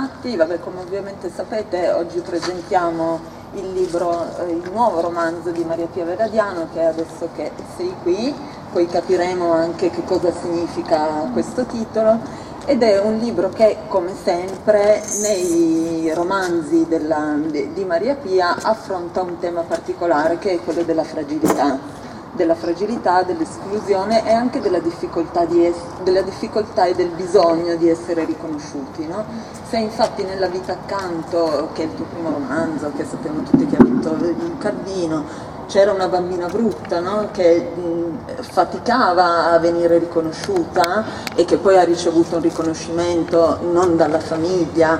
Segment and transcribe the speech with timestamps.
[0.00, 0.36] tratti.
[0.36, 6.04] Vabbè, come ovviamente sapete, oggi presentiamo il libro, eh, il nuovo romanzo di Maria Pia
[6.04, 8.34] Veradiano, che adesso che sei qui,
[8.72, 12.48] poi capiremo anche che cosa significa questo titolo.
[12.66, 19.38] Ed è un libro che, come sempre, nei romanzi della, di Maria Pia affronta un
[19.38, 21.99] tema particolare, che è quello della fragilità
[22.40, 28.24] della fragilità, dell'esclusione e anche della difficoltà, es- della difficoltà, e del bisogno di essere
[28.24, 29.06] riconosciuti.
[29.06, 29.24] No?
[29.68, 33.76] Se infatti nella vita accanto, che è il tuo primo romanzo, che sappiamo tutti che
[33.76, 35.24] ha vinto il Cardino,
[35.66, 37.28] c'era una bambina brutta no?
[37.30, 41.04] che mh, faticava a venire riconosciuta
[41.36, 44.98] e che poi ha ricevuto un riconoscimento non dalla famiglia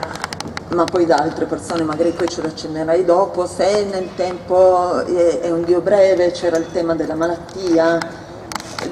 [0.70, 5.50] ma poi da altre persone, magari poi ce lo accennerai dopo, se nel tempo è
[5.50, 7.98] un Dio breve, c'era il tema della malattia,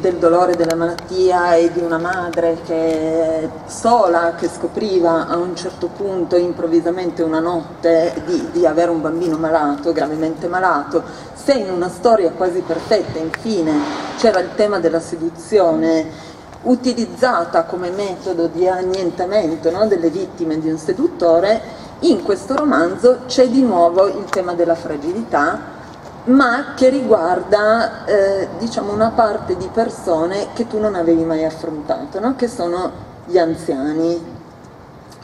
[0.00, 5.88] del dolore della malattia e di una madre che sola, che scopriva a un certo
[5.88, 11.02] punto improvvisamente una notte di, di avere un bambino malato, gravemente malato,
[11.34, 13.72] se in una storia quasi perfetta infine
[14.18, 16.27] c'era il tema della seduzione
[16.62, 23.48] utilizzata come metodo di annientamento no, delle vittime di un seduttore, in questo romanzo c'è
[23.48, 25.76] di nuovo il tema della fragilità,
[26.24, 32.20] ma che riguarda eh, diciamo una parte di persone che tu non avevi mai affrontato,
[32.20, 32.36] no?
[32.36, 32.90] che sono
[33.24, 34.36] gli anziani.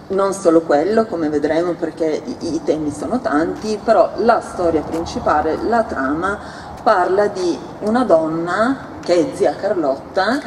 [0.06, 5.56] Non solo quello, come vedremo, perché i, i temi sono tanti, però la storia principale,
[5.62, 6.38] la trama,
[6.82, 10.40] parla di una donna che è zia Carlotta,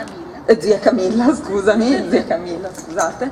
[0.60, 3.32] zia Camilla, scusami, zia Camilla, scusate,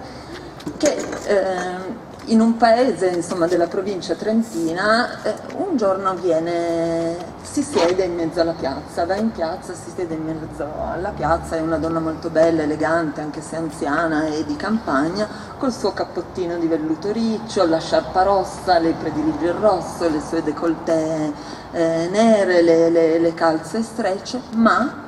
[0.78, 8.04] che eh, in un paese insomma, della provincia trentina eh, un giorno viene, si siede
[8.04, 11.78] in mezzo alla piazza, va in piazza, si siede in mezzo alla piazza, è una
[11.78, 17.12] donna molto bella, elegante, anche se anziana e di campagna, col suo cappottino di velluto
[17.12, 21.32] riccio, la sciarpa rossa, lei predilige il rosso, le sue décolleté
[21.72, 25.04] eh, nere, le, le, le calze strecce, ma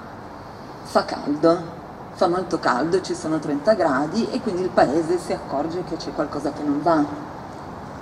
[0.84, 1.77] fa caldo
[2.18, 6.12] fa molto caldo, ci sono 30 gradi e quindi il paese si accorge che c'è
[6.14, 7.06] qualcosa che non va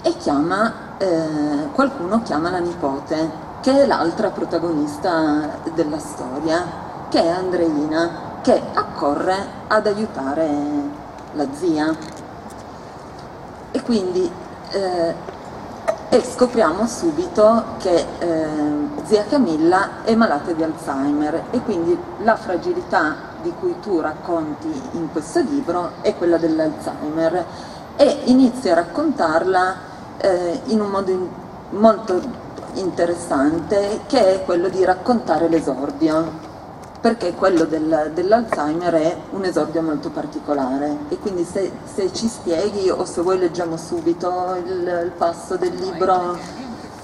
[0.02, 6.64] e chiama, eh, qualcuno chiama la nipote, che è l'altra protagonista della storia,
[7.10, 9.36] che è Andreina, che accorre
[9.68, 10.50] ad aiutare
[11.34, 11.94] la zia.
[13.72, 14.32] E quindi
[14.70, 15.14] eh,
[16.08, 18.48] e scopriamo subito che eh,
[19.04, 25.12] zia Camilla è malata di Alzheimer e quindi la fragilità di cui tu racconti in
[25.12, 27.46] questo libro è quella dell'Alzheimer
[27.96, 29.76] e inizi a raccontarla
[30.18, 31.28] eh, in un modo in,
[31.78, 32.20] molto
[32.74, 36.54] interessante che è quello di raccontare l'esordio
[37.00, 40.98] perché quello del, dell'Alzheimer è un esordio molto particolare.
[41.10, 45.76] E quindi se, se, ci spieghi o se vuoi leggiamo subito il, il passo del
[45.76, 46.36] libro.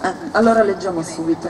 [0.01, 1.47] Eh, allora leggiamo subito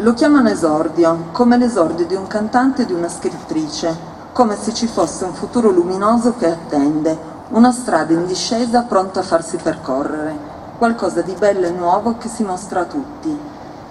[0.00, 3.96] lo chiamano esordio, come l'esordio di un cantante e di una scrittrice,
[4.32, 9.22] come se ci fosse un futuro luminoso che attende, una strada in discesa pronta a
[9.22, 10.36] farsi percorrere,
[10.76, 13.38] qualcosa di bello e nuovo che si mostra a tutti.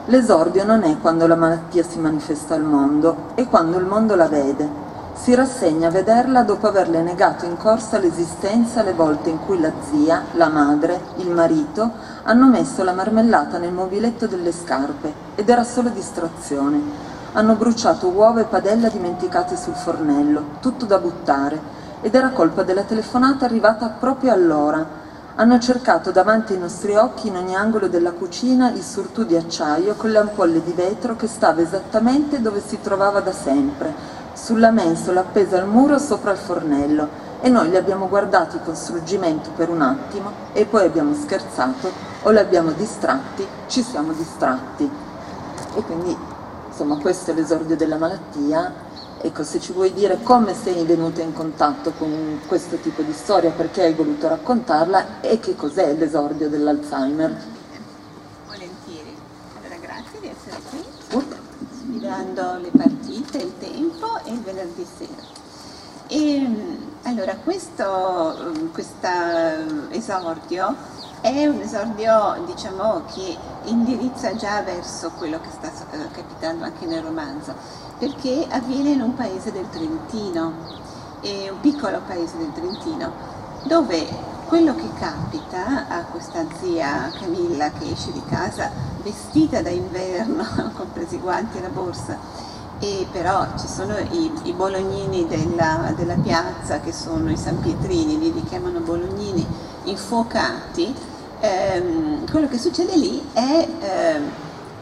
[0.06, 4.28] L'esordio non è quando la malattia si manifesta al mondo, è quando il mondo la
[4.28, 4.85] vede,
[5.16, 9.72] si rassegna a vederla dopo averle negato in corsa l'esistenza le volte in cui la
[9.90, 11.90] zia, la madre, il marito
[12.24, 17.14] hanno messo la marmellata nel mobiletto delle scarpe ed era solo distrazione.
[17.32, 21.60] Hanno bruciato uova e padella dimenticate sul fornello, tutto da buttare,
[22.02, 25.04] ed era colpa della telefonata arrivata proprio allora.
[25.38, 29.96] Hanno cercato davanti ai nostri occhi in ogni angolo della cucina il surtù di acciaio
[29.96, 35.22] con le ampolle di vetro che stava esattamente dove si trovava da sempre, sulla mensola
[35.22, 39.82] appesa al muro sopra il fornello e noi li abbiamo guardati con struggimento per un
[39.82, 41.92] attimo e poi abbiamo scherzato
[42.24, 44.90] o li abbiamo distratti, ci siamo distratti.
[45.76, 46.16] E quindi
[46.68, 48.84] insomma questo è l'esordio della malattia.
[49.22, 53.50] Ecco, se ci vuoi dire come sei venuta in contatto con questo tipo di storia,
[53.52, 57.36] perché hai voluto raccontarla e che cos'è l'esordio dell'Alzheimer.
[58.46, 59.16] Volentieri.
[59.60, 60.84] Allora, grazie di essere qui.
[61.12, 61.44] Uh
[62.06, 65.34] sfidando le partite, il tempo e il venerdì sera.
[66.08, 66.48] E,
[67.04, 68.54] allora, questo
[69.90, 70.76] esordio
[71.22, 77.02] è un esordio diciamo, che indirizza già verso quello che sta eh, capitando anche nel
[77.02, 77.56] romanzo,
[77.98, 80.84] perché avviene in un paese del Trentino,
[81.22, 83.12] un piccolo paese del Trentino,
[83.64, 84.06] dove
[84.48, 88.72] quello che capita a questa zia Camilla che esce di casa
[89.02, 90.46] vestita da inverno,
[90.76, 92.18] compresi i guanti e la borsa,
[92.80, 98.20] e però ci sono i, i bolognini della, della, piazza che sono i San Pietrini,
[98.20, 98.82] li chiamano
[99.84, 100.94] infuocati,
[101.40, 104.30] ehm, quello che succede lì è ehm,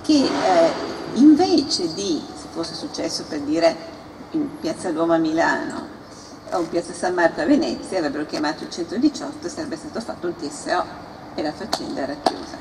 [0.01, 0.71] che eh,
[1.16, 3.75] invece di, se fosse successo per dire
[4.31, 5.82] in Piazza Duomo a Milano
[6.57, 10.35] o Piazza San Marco a Venezia, avrebbero chiamato il 118 e sarebbe stato fatto un
[10.35, 10.83] TSO
[11.35, 12.57] e la faccenda era chiusa.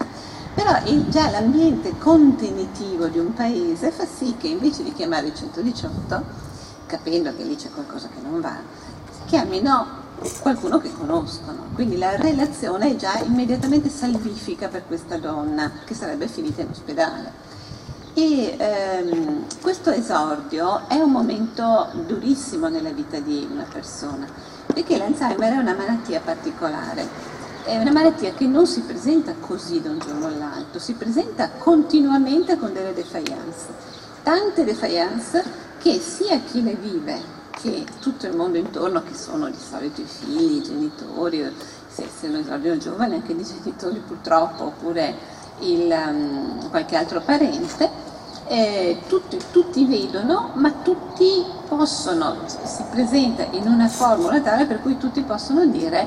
[0.54, 0.72] Però
[1.08, 6.24] già l'ambiente contenitivo di un paese fa sì che invece di chiamare il 118,
[6.86, 8.56] capendo che lì c'è qualcosa che non va,
[9.26, 10.00] chiamino
[10.40, 11.66] qualcuno che conoscono.
[11.74, 17.51] Quindi la relazione è già immediatamente salvifica per questa donna che sarebbe finita in ospedale.
[18.14, 24.26] E ehm, questo esordio è un momento durissimo nella vita di una persona,
[24.66, 27.08] perché l'Alzheimer è una malattia particolare.
[27.64, 32.58] È una malattia che non si presenta così da un giorno all'altro, si presenta continuamente
[32.58, 33.68] con delle defiance.
[34.22, 35.42] Tante defiance
[35.78, 40.06] che sia chi le vive che tutto il mondo intorno, che sono di solito i
[40.06, 41.50] figli, i genitori,
[41.88, 47.88] se, se lo esordio giovane anche i genitori purtroppo, oppure il, um, qualche altro parente,
[48.46, 54.98] eh, tutti, tutti, vedono, ma tutti possono, si presenta in una formula tale per cui
[54.98, 56.06] tutti possono dire,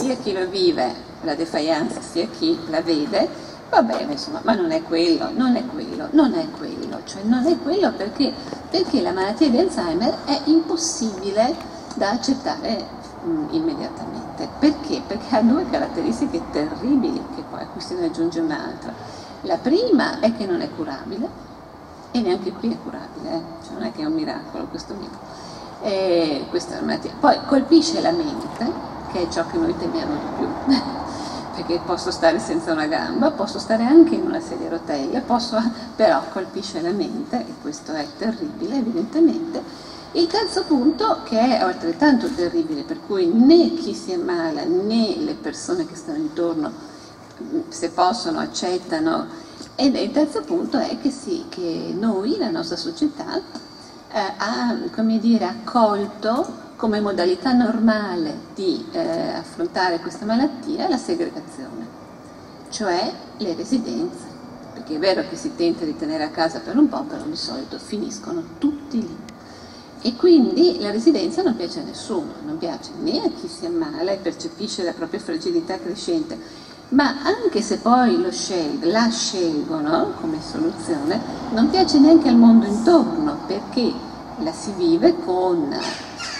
[0.00, 3.28] sia chi lo vive, la defiance, sia chi la vede,
[3.68, 7.46] va bene, insomma, ma non è quello, non è quello, non è quello, cioè non
[7.46, 8.32] è quello perché,
[8.70, 11.54] perché la malattia di Alzheimer è impossibile
[11.94, 14.48] da accettare mh, mm, immediatamente.
[14.58, 15.02] Perché?
[15.06, 18.92] Perché ha due caratteristiche terribili, che poi a cui se ne aggiunge un'altra.
[19.42, 21.50] La prima è che non è curabile,
[22.12, 23.42] e neanche qui è curabile, eh?
[23.64, 25.18] cioè non è che è un miracolo questo libro.
[25.80, 27.12] E questa è una malattia.
[27.18, 28.70] Poi colpisce la mente,
[29.10, 30.74] che è ciò che noi temiamo di più,
[31.56, 35.60] perché posso stare senza una gamba, posso stare anche in una sedia a rotelle, posso,
[35.96, 39.90] però colpisce la mente, e questo è terribile evidentemente.
[40.14, 45.34] Il terzo punto, che è altrettanto terribile, per cui né chi si ammala né le
[45.34, 46.70] persone che stanno intorno,
[47.68, 49.26] se possono, accettano
[49.74, 54.76] ed il terzo punto è che sì, che noi, la nostra società, eh, ha
[55.18, 61.86] dire, accolto come modalità normale di eh, affrontare questa malattia la segregazione,
[62.68, 64.30] cioè le residenze.
[64.74, 67.36] Perché è vero che si tenta di tenere a casa per un po', però di
[67.36, 69.31] solito finiscono tutti lì.
[70.04, 74.10] E quindi la residenza non piace a nessuno, non piace né a chi si ammala
[74.10, 76.36] e percepisce la propria fragilità crescente,
[76.88, 81.20] ma anche se poi scel- la scelgono come soluzione,
[81.52, 83.92] non piace neanche al mondo intorno perché
[84.38, 85.72] la si vive con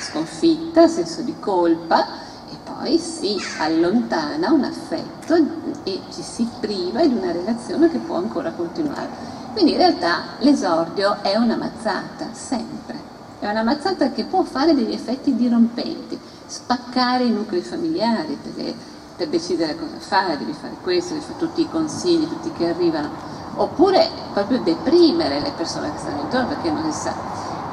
[0.00, 2.04] sconfitta, senso di colpa
[2.50, 5.36] e poi si allontana un affetto
[5.84, 9.08] e ci si priva di una relazione che può ancora continuare.
[9.52, 13.01] Quindi in realtà l'esordio è una mazzata, sempre.
[13.42, 16.16] È una mazzata che può fare degli effetti dirompenti,
[16.46, 18.72] spaccare i nuclei familiari, perché
[19.16, 23.10] per decidere cosa fare, devi fare questo, devi fare tutti i consigli, tutti che arrivano,
[23.56, 27.16] oppure proprio deprimere le persone che stanno intorno perché non si sa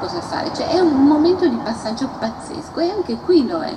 [0.00, 0.52] cosa fare.
[0.52, 3.72] Cioè è un momento di passaggio pazzesco e anche qui lo è.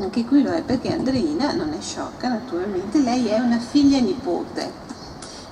[0.00, 4.70] Anche qui lo è perché Andreina non è sciocca naturalmente, lei è una figlia nipote,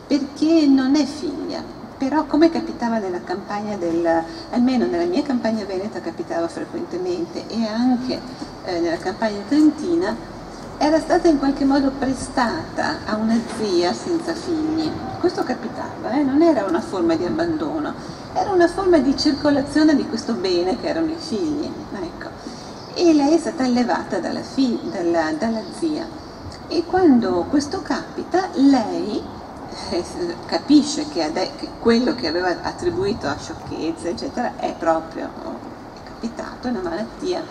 [0.07, 1.63] perché non è figlia,
[1.97, 4.07] però come capitava nella campagna del,
[4.51, 8.21] almeno nella mia campagna veneta capitava frequentemente e anche
[8.65, 10.35] eh, nella campagna trentina,
[10.79, 14.91] era stata in qualche modo prestata a una zia senza figli.
[15.19, 16.23] Questo capitava, eh?
[16.23, 17.95] non era una forma di abbandono,
[18.35, 21.71] era una forma di circolazione di questo bene che erano i figli.
[21.95, 22.29] Ecco.
[22.95, 24.41] E lei è stata allevata dalla,
[24.91, 26.07] dalla, dalla zia.
[26.69, 29.23] E quando questo capita, lei
[30.47, 35.31] capisce che, che, quello che aveva attribuito a sciocchezza, eccetera, è proprio
[35.95, 37.43] è capitato, è una malattia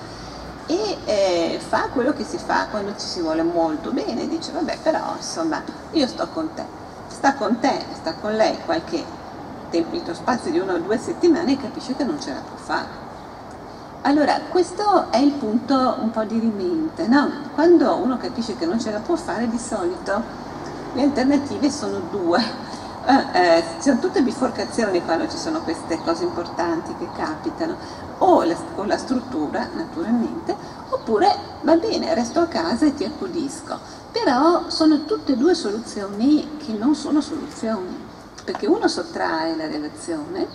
[0.68, 4.80] e eh, fa quello che si fa quando ci si vuole molto bene, dice vabbè
[4.82, 6.64] però insomma io sto con te,
[7.08, 9.04] sta con te, sta con lei qualche
[9.70, 13.04] tempo, spazio di una o due settimane e capisce che non ce la può fare.
[14.02, 17.28] Allora, questo è il punto un po' di rimente, no?
[17.56, 20.22] Quando uno capisce che non ce la può fare, di solito
[20.96, 22.74] le alternative sono due.
[23.08, 27.76] Eh, eh, sono tutte biforcazioni quando ci sono queste cose importanti che capitano
[28.18, 30.56] o la, con la struttura naturalmente,
[30.90, 31.28] oppure
[31.62, 33.78] va bene, resto a casa e ti accudisco.
[34.12, 37.96] Però sono tutte e due soluzioni che non sono soluzioni,
[38.44, 40.48] perché uno sottrae la relazione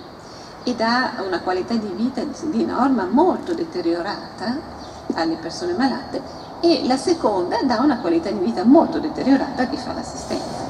[0.65, 4.59] e dà una qualità di vita di norma molto deteriorata
[5.15, 9.77] alle persone malate e la seconda dà una qualità di vita molto deteriorata a chi
[9.77, 10.61] fa l'assistenza.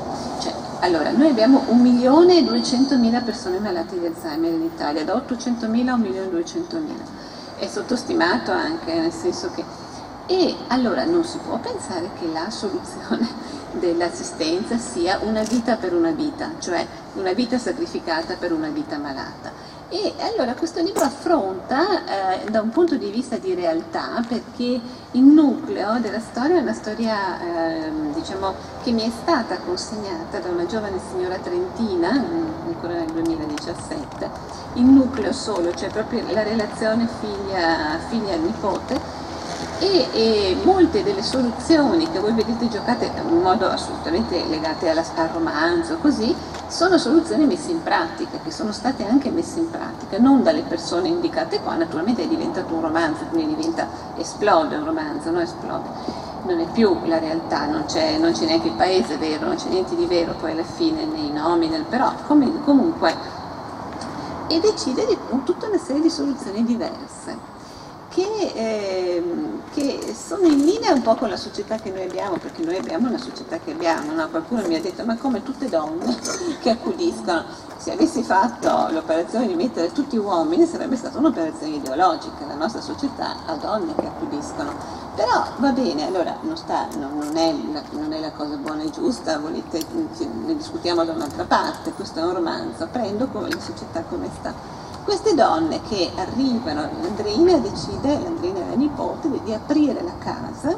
[0.82, 7.58] Allora, noi abbiamo 1.200.000 persone malate di Alzheimer in Italia, da 800.000 a 1.200.000.
[7.58, 9.62] È sottostimato anche, nel senso che...
[10.26, 13.28] E allora non si può pensare che la soluzione
[13.78, 19.52] dell'assistenza sia una vita per una vita, cioè una vita sacrificata per una vita malata.
[19.92, 24.80] E allora questo libro affronta eh, da un punto di vista di realtà, perché
[25.10, 28.54] il nucleo della storia è una storia eh, diciamo,
[28.84, 34.30] che mi è stata consegnata da una giovane signora trentina, mm, ancora nel 2017,
[34.74, 39.29] il nucleo solo, cioè proprio la relazione figlia-nipote, figlia
[39.80, 45.28] e, e, molte delle soluzioni che voi vedete giocate in modo assolutamente legate alla, al
[45.28, 46.34] romanzo, così,
[46.68, 51.08] sono soluzioni messe in pratica, che sono state anche messe in pratica, non dalle persone
[51.08, 55.40] indicate qua, naturalmente è diventato un romanzo, quindi diventa, esplode un romanzo, no?
[55.40, 55.88] esplode.
[56.44, 59.68] Non è più la realtà, non c'è, non c'è neanche il paese vero, non c'è
[59.68, 63.14] niente di vero poi alla fine nei nomi, nel, però com- comunque,
[64.46, 67.49] e decide di tutta una serie di soluzioni diverse
[68.10, 69.22] che, eh,
[69.72, 73.08] che, sono in linea un po' con la società che noi abbiamo, perché noi abbiamo
[73.08, 74.28] una società che abbiamo, no?
[74.28, 76.16] qualcuno mi ha detto ma come tutte donne
[76.60, 77.44] che accudiscono,
[77.76, 83.36] se avessi fatto l'operazione di mettere tutti uomini sarebbe stata un'operazione ideologica, la nostra società
[83.46, 84.74] ha donne che accudiscono,
[85.14, 88.82] però va bene, allora non, sta, non, non, è la, non, è la, cosa buona
[88.82, 89.80] e giusta, volete,
[90.46, 94.79] ne discutiamo da un'altra parte, questo è un romanzo, prendo come la società come sta
[95.10, 100.72] queste donne che arrivano, l'Andreina decide, l'Andreina è la nipote, di aprire la casa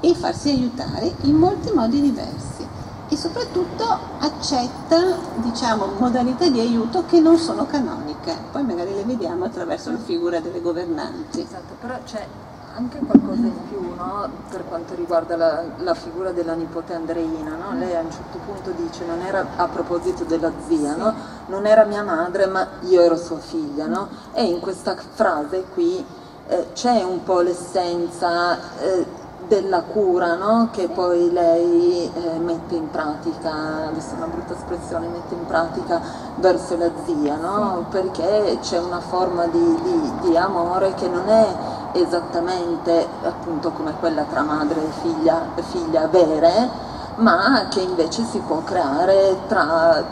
[0.00, 2.66] e farsi aiutare in molti modi diversi
[3.10, 3.84] e soprattutto
[4.20, 9.98] accetta diciamo, modalità di aiuto che non sono canoniche, poi magari le vediamo attraverso la
[9.98, 11.42] figura delle governanti.
[11.42, 12.26] Esatto, però c'è
[12.74, 14.28] anche qualcosa in più no?
[14.48, 17.54] per quanto riguarda la, la, figura della nipote Andreina.
[17.56, 17.78] No?
[17.78, 21.14] Lei a un certo punto dice, non era a proposito della zia, no?
[21.46, 24.08] non era mia madre ma io ero sua figlia.
[24.32, 26.04] E in questa frase qui
[26.48, 30.68] eh, c'è un po' l'essenza eh, della cura no?
[30.72, 36.00] che poi lei eh, mette in pratica, adesso è una brutta espressione, mette in pratica
[36.36, 37.86] verso la zia, no?
[37.90, 41.46] perché c'è una forma di, di, di, amore che non è
[41.92, 48.62] esattamente appunto come quella tra madre e figlia, figlia vere, ma che invece si può
[48.62, 50.02] creare tra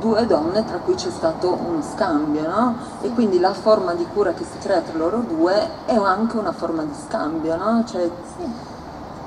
[0.00, 2.76] due donne tra cui c'è stato uno scambio, no?
[3.00, 6.52] E quindi la forma di cura che si crea tra loro due è anche una
[6.52, 7.84] forma di scambio, no?
[7.86, 8.72] Cioè, sì.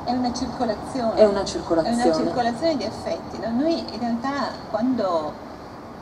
[0.04, 1.16] È una circolazione.
[1.16, 2.02] È una circolazione.
[2.02, 3.40] È una circolazione di affetti.
[3.40, 3.52] No?
[3.52, 5.34] Noi in realtà quando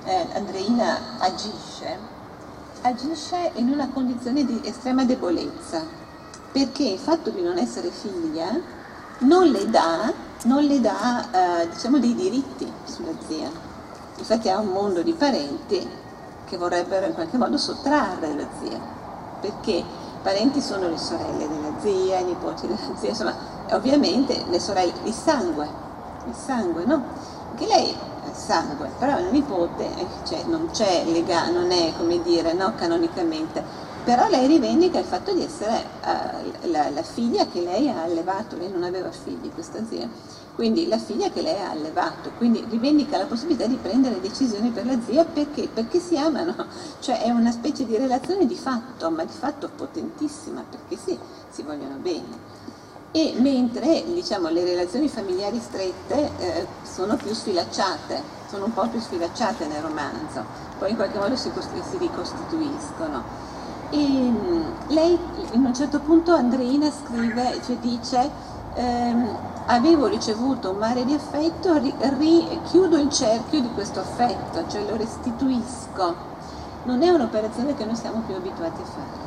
[0.04, 1.98] eh, Andreina agisce,
[2.88, 5.84] agisce in una condizione di estrema debolezza,
[6.52, 8.60] perché il fatto di non essere figlia
[9.20, 10.12] non le dà,
[10.44, 13.74] non le dà eh, diciamo, dei diritti sulla zia
[14.18, 15.88] Infatti ha un mondo di parenti
[16.46, 18.80] che vorrebbero in qualche modo sottrarre la zia,
[19.42, 19.86] perché i
[20.22, 23.34] parenti sono le sorelle della zia, i nipoti della zia, insomma,
[23.72, 25.68] ovviamente le sorelle, il sangue,
[26.28, 27.04] il sangue, no?
[27.56, 27.94] Che lei
[28.36, 29.90] sangue, però una nipote,
[30.26, 33.64] cioè non c'è legale, non è come dire, no, canonicamente,
[34.04, 38.56] però lei rivendica il fatto di essere uh, la, la, figlia che lei ha allevato,
[38.56, 40.08] lei non aveva figli, questa zia,
[40.54, 44.86] quindi la figlia che lei ha allevato, quindi rivendica la possibilità di prendere decisioni per
[44.86, 45.68] la zia perché?
[45.74, 46.56] Perché si amano,
[47.00, 51.18] cioè è una specie di relazione di fatto, ma di fatto potentissima, perché sì,
[51.50, 52.55] si vogliono bene.
[53.16, 59.00] E mentre diciamo, le relazioni familiari strette eh, sono più sfilacciate, sono un po' più
[59.00, 60.44] sfilacciate nel romanzo,
[60.78, 61.50] poi in qualche modo si,
[61.90, 63.24] si ricostituiscono.
[63.92, 65.18] E mm, lei
[65.54, 68.30] in un certo punto Andreina scrive, cioè dice
[68.74, 74.68] ehm, avevo ricevuto un mare di affetto, ri, ri, chiudo il cerchio di questo affetto,
[74.68, 76.16] cioè lo restituisco.
[76.84, 79.25] Non è un'operazione che noi siamo più abituati a fare.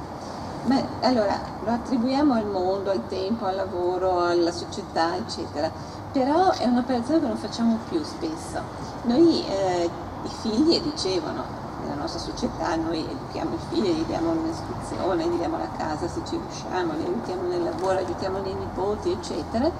[0.68, 5.70] Ma allora lo attribuiamo al mondo, al tempo, al lavoro, alla società, eccetera.
[6.12, 8.60] Però è un'operazione che non facciamo più spesso.
[9.02, 9.90] Noi eh,
[10.25, 11.44] i figli ricevono
[11.82, 16.20] nella nostra società, noi educhiamo i figli, gli diamo un'istruzione, gli diamo la casa se
[16.26, 19.70] ci riusciamo, li aiutiamo nel lavoro, aiutiamo i nipoti, eccetera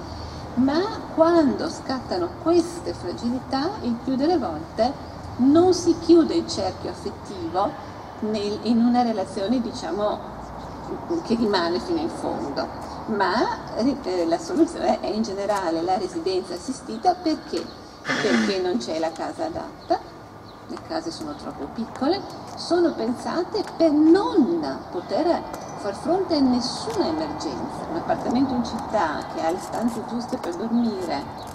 [0.59, 0.83] ma
[1.15, 4.93] quando scattano queste fragilità, il più delle volte
[5.37, 7.71] non si chiude il cerchio affettivo
[8.21, 10.19] nel, in una relazione, diciamo,
[11.25, 12.67] che rimane fino in fondo,
[13.07, 17.65] ma eh, la soluzione è in generale la residenza assistita perché?
[18.03, 19.99] Perché non c'è la casa adatta,
[20.67, 22.21] le case sono troppo piccole,
[22.57, 25.43] sono pensate per non poter
[25.79, 27.87] far fronte a nessuna emergenza.
[27.91, 31.47] Un appartamento in città che ha le stanze giuste per dormire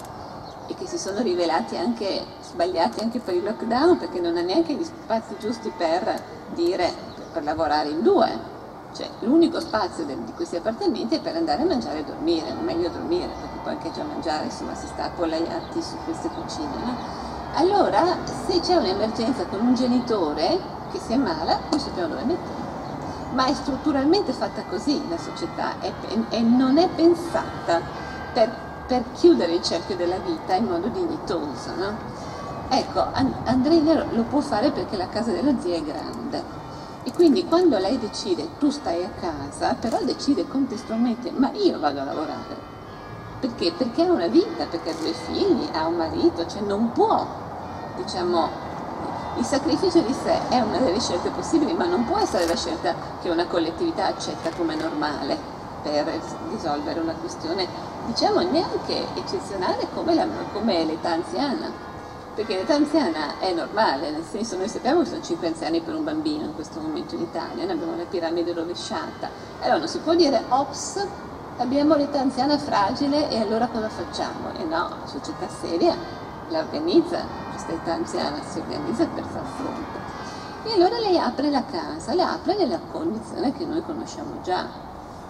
[0.66, 4.74] e che si sono rivelati anche sbagliati anche per il lockdown perché non ha neanche
[4.74, 6.22] gli spazi giusti per
[6.54, 6.90] dire
[7.32, 8.52] per lavorare in due
[8.94, 13.26] Cioè, l'unico spazio di questi appartamenti è per andare a mangiare e dormire, meglio dormire,
[13.26, 16.96] perché poi anche già mangiare, insomma, si sta appollaiati su queste cucine, no?
[17.54, 20.60] Allora, se c'è un'emergenza con un genitore
[20.92, 22.62] che si ammala, noi sappiamo dove metterlo.
[23.32, 27.80] Ma è strutturalmente fatta così la società e non è pensata
[28.32, 28.48] per,
[28.86, 31.74] per, chiudere il cerchio della vita in modo dignitoso.
[31.76, 31.96] No?
[32.68, 33.06] Ecco,
[33.44, 36.62] Andrea lo può fare perché la casa della zia è grande
[37.04, 42.00] e quindi quando lei decide tu stai a casa, però decide contestualmente ma io vado
[42.00, 42.72] a lavorare.
[43.40, 43.72] Perché?
[43.72, 47.26] Perché ha una vita, perché ha due figli, ha un marito, cioè non può,
[47.96, 48.48] diciamo,
[49.36, 52.94] il sacrificio di sé è una delle scelte possibili, ma non può essere la scelta
[53.20, 55.36] che una collettività accetta come normale
[55.82, 56.10] per
[56.50, 57.66] risolvere una questione,
[58.06, 61.92] diciamo, neanche eccezionale come, l'età anziana
[62.34, 66.04] perché l'età anziana è normale, nel senso noi sappiamo che sono 5 anziani per un
[66.04, 70.14] bambino in questo momento in Italia, noi abbiamo la piramide rovesciata, allora non si può
[70.14, 71.06] dire ops,
[71.58, 74.52] abbiamo l'età anziana fragile e allora cosa facciamo?
[74.58, 75.94] E no, la società seria
[76.48, 80.02] la organizza, questa età anziana si organizza per far fronte.
[80.64, 84.66] E allora lei apre la casa, la apre nella condizione che noi conosciamo già,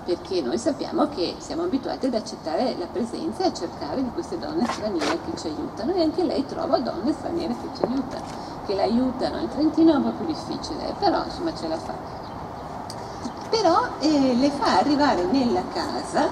[0.04, 4.38] perché noi sappiamo che siamo abituati ad accettare la presenza e a cercare di queste
[4.38, 8.25] donne straniere che ci aiutano e anche lei trova donne straniere che ci aiutano,
[8.66, 9.38] che l'aiutano.
[9.38, 11.94] In Trentino è un po' più difficile, però insomma ce la fa.
[13.49, 16.28] Però eh, le fa arrivare nella casa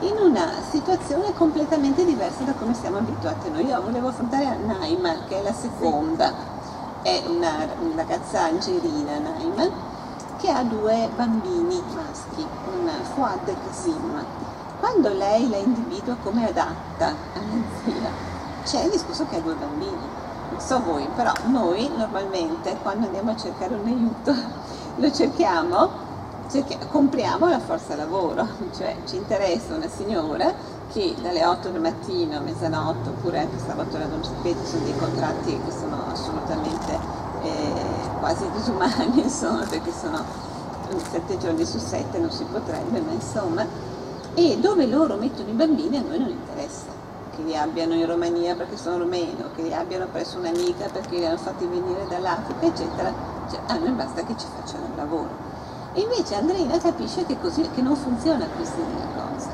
[0.00, 3.66] in una situazione completamente diversa da come siamo abituati noi.
[3.66, 6.32] Io volevo affrontare Naima, che è la seconda,
[7.02, 9.94] è una, una ragazza algerina, Naima,
[10.38, 14.24] che ha due bambini maschi, un Fuad e Kasim.
[14.78, 18.10] Quando lei la individua come adatta alla zia,
[18.64, 20.24] c'è il discorso che ha due bambini.
[20.50, 24.34] Non so voi, però noi normalmente quando andiamo a cercare un aiuto
[24.96, 25.90] lo cerchiamo,
[26.50, 30.52] cerchiamo compriamo la forza lavoro, cioè ci interessa una signora
[30.92, 34.96] che dalle 8 del mattino a mezzanotte oppure anche sabato la non sapete sono dei
[34.96, 36.98] contratti che sono assolutamente
[37.42, 40.24] eh, quasi disumani, insomma, perché sono
[41.10, 43.66] sette giorni su sette, non si potrebbe, ma insomma,
[44.34, 46.86] e dove loro mettono i bambini a noi non interessa,
[47.34, 51.26] che li abbiano in Romania perché sono romeno, che li abbiano presso un'amica perché li
[51.26, 53.12] hanno fatti venire dall'Africa, eccetera,
[53.50, 55.44] cioè, a noi basta che ci facciano il lavoro.
[55.92, 59.48] E invece Andreina capisce che, così, che non funziona così la cosa,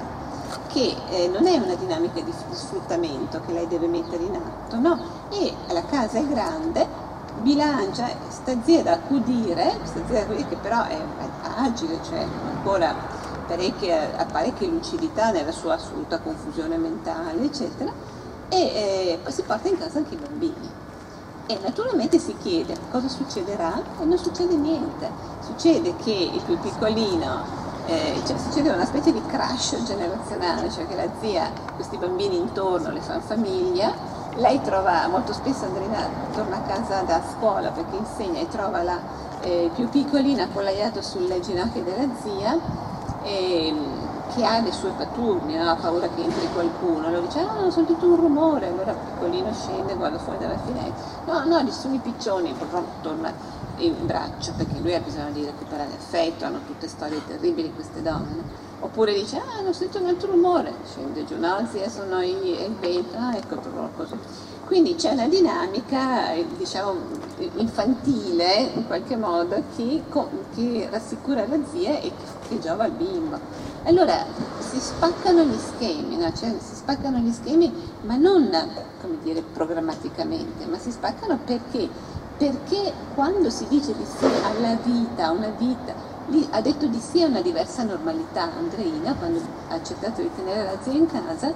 [0.67, 4.99] che eh, non è una dinamica di sfruttamento che lei deve mettere in atto, no?
[5.31, 6.85] E la casa è grande,
[7.43, 10.97] bilancia sta zia da accudire, questa zia che però è,
[11.57, 12.25] agile, cioè
[12.55, 12.95] ancora
[13.47, 17.93] parecchie, ha parecchia lucidità nella sua assoluta confusione mentale, eccetera,
[18.49, 20.81] e eh, poi si porta in casa anche i bambini.
[21.47, 25.11] E naturalmente si chiede cosa succederà e non succede niente.
[25.41, 30.95] Succede che il più piccolino, eh, cioè succede una specie di crash generazionale, cioè che
[30.95, 36.61] la zia, questi bambini intorno le fa famiglia lei trova, molto spesso Andrina torna a
[36.63, 38.99] casa da scuola perché insegna e trova la
[39.41, 42.59] eh, più piccolina appollaiata sulle ginocchia della zia
[43.23, 43.75] eh,
[44.35, 45.69] che ha le sue paturni, no?
[45.69, 49.95] ha paura che entri qualcuno, lo dice, ah, ho sentito un rumore, allora piccolino scende,
[49.95, 53.31] guarda fuori dalla finestra, no, no, sono i piccioni, purtroppo torna
[53.77, 58.71] in braccio perché lui ha bisogno di recuperare affetto, hanno tutte storie terribili queste donne
[58.83, 62.65] oppure dice ah non sento un altro rumore, scende giù, no zia sono io e
[62.65, 63.57] il vento, ah ecco
[63.97, 64.15] così.
[64.67, 66.95] Quindi c'è una dinamica diciamo
[67.57, 70.03] infantile in qualche modo che,
[70.55, 72.13] che rassicura la zia e
[72.49, 73.39] che, giova al bimbo.
[73.85, 74.25] Allora
[74.59, 76.33] si spaccano gli schemi, no?
[76.35, 78.51] cioè, si spaccano gli schemi ma non
[79.01, 82.12] come dire programmaticamente, ma si spaccano perché?
[82.43, 85.95] Perché quando si dice di sì alla vita, una vita
[86.27, 90.65] lì ha detto di sì a una diversa normalità Andreina quando ha accettato di tenere
[90.65, 91.55] la zia in casa,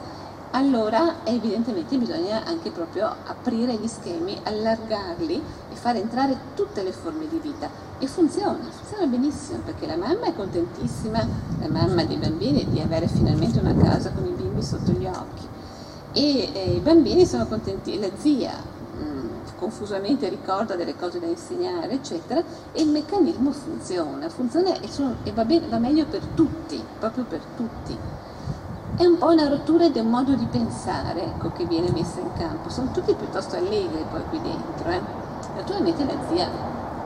[0.53, 7.27] allora evidentemente bisogna anche proprio aprire gli schemi, allargarli e far entrare tutte le forme
[7.27, 7.69] di vita.
[7.99, 11.19] E funziona, funziona benissimo perché la mamma è contentissima,
[11.63, 15.49] la mamma dei bambini, di avere finalmente una casa con i bimbi sotto gli occhi.
[16.13, 18.75] E, e i bambini sono contenti, la zia
[19.57, 22.43] confusamente ricorda delle cose da insegnare, eccetera,
[22.73, 27.25] e il meccanismo funziona, funziona e, sono, e va, bene, va meglio per tutti, proprio
[27.25, 27.99] per tutti.
[28.97, 32.33] È un po' una rottura di un modo di pensare ecco, che viene messa in
[32.39, 34.89] campo, sono tutti piuttosto allegri poi qui dentro.
[34.89, 35.01] Eh.
[35.55, 36.49] Naturalmente la zia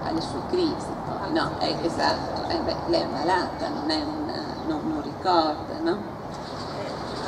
[0.02, 4.02] ha le sue crisi, poi no, è esatto, eh beh, lei è malata, non, è
[4.02, 6.18] una, non, non ricorda, no?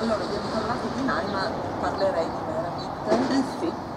[0.00, 3.30] Allora abbiamo parlato di Naima, parlerei di Meramit.
[3.30, 3.91] Ah sì eh,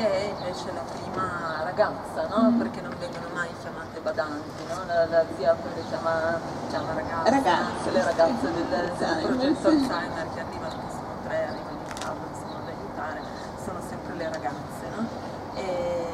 [0.00, 2.50] che è invece la prima ragazza, no?
[2.50, 2.58] Mm.
[2.58, 4.84] perché non vengono mai chiamate badanti, no?
[4.86, 10.40] la, la zia le chiama, chiama ragazze, ragazze, le ragazze del, del progetto Alzheimer che
[10.40, 13.20] arrivano, che sono tre, arrivano in tavola, insomma, ad aiutare,
[13.62, 14.84] sono sempre le ragazze.
[14.96, 15.06] No?
[15.54, 16.08] E,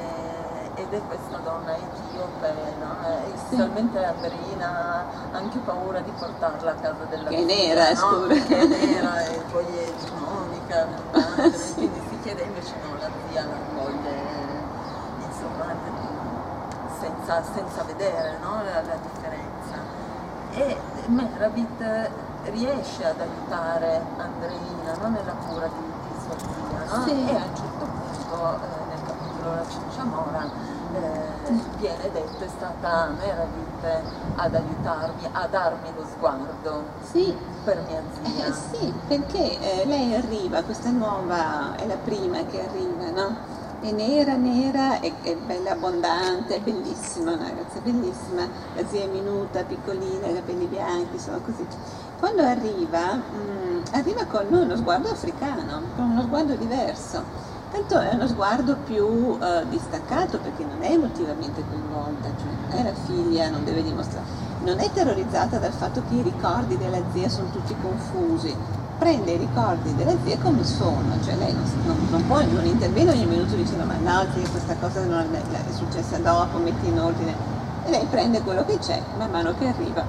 [0.74, 2.66] ed è questa donna etiope,
[4.04, 8.26] Andrina ha anche paura di portarla a casa della che figlia, nera, no?
[8.26, 10.86] che è nera e poi è Monica,
[11.74, 14.34] quindi si chiede invece no, la zia la accoglie
[15.26, 15.74] insomma
[17.26, 18.62] senza, senza vedere no?
[18.62, 19.74] la, la, differenza.
[20.52, 22.10] E Meravit
[22.44, 25.08] riesce ad aiutare Andreina no?
[25.08, 25.74] nella cura di,
[26.08, 27.28] di sua figlia sì.
[27.28, 30.48] e a un certo punto eh, nel capitolo La Ciccia Mora
[30.94, 34.04] eh, viene detto è stata Meravit
[34.36, 37.36] ad aiutarmi, a darmi lo sguardo sì.
[37.64, 38.46] per mia zia.
[38.46, 43.55] Eh, sì, perché eh, lei arriva, questa nuova è la prima che arriva, no?
[43.78, 49.06] È nera, nera, è, è bella abbondante, è bellissima, una ragazza bellissima, la zia è
[49.06, 51.66] minuta, piccolina, i capelli bianchi, sono così.
[52.18, 57.22] Quando arriva, mh, mm, arriva con uno sguardo africano, con uno sguardo diverso.
[57.70, 62.94] Tanto è uno sguardo più eh, distaccato perché non è emotivamente coinvolta, cioè è la
[62.94, 64.24] figlia, non deve dimostrare,
[64.62, 68.54] non è terrorizzata dal fatto che i ricordi della zia sono tutti confusi,
[68.98, 73.10] prende i ricordi della zia come sono, cioè lei non, non, non può, non interviene
[73.10, 76.98] ogni minuto dicendo ma no, zia, questa cosa non è, è successa dopo, metti in
[76.98, 77.34] ordine,
[77.84, 80.04] e lei prende quello che c'è man mano che arriva.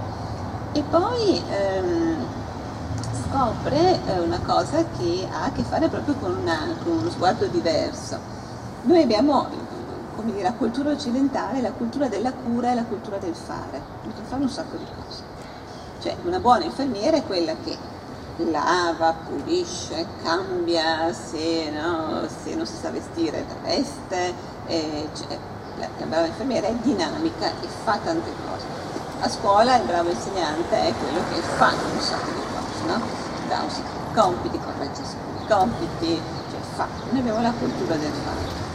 [0.72, 2.16] E poi ehm,
[3.30, 7.46] scopre eh, una cosa che ha a che fare proprio con, una, con uno sguardo
[7.48, 8.18] diverso.
[8.84, 9.48] Noi abbiamo
[10.16, 14.28] come dire, la cultura occidentale, la cultura della cura e la cultura del fare, bisogna
[14.28, 15.24] fare un sacco di cose.
[16.00, 17.78] Cioè una buona infermiera è quella che
[18.46, 24.34] lava, pulisce, cambia, se, no, se non si sa vestire la veste,
[24.68, 25.38] eh, cioè,
[25.78, 28.66] la, la brava infermiera è dinamica e fa tante cose.
[29.20, 33.02] A scuola il bravo insegnante è quello che fa un sacco di cose, no?
[33.48, 36.22] dà i compiti, corregge i compiti,
[36.52, 38.67] cioè fa, noi abbiamo la cultura del fare.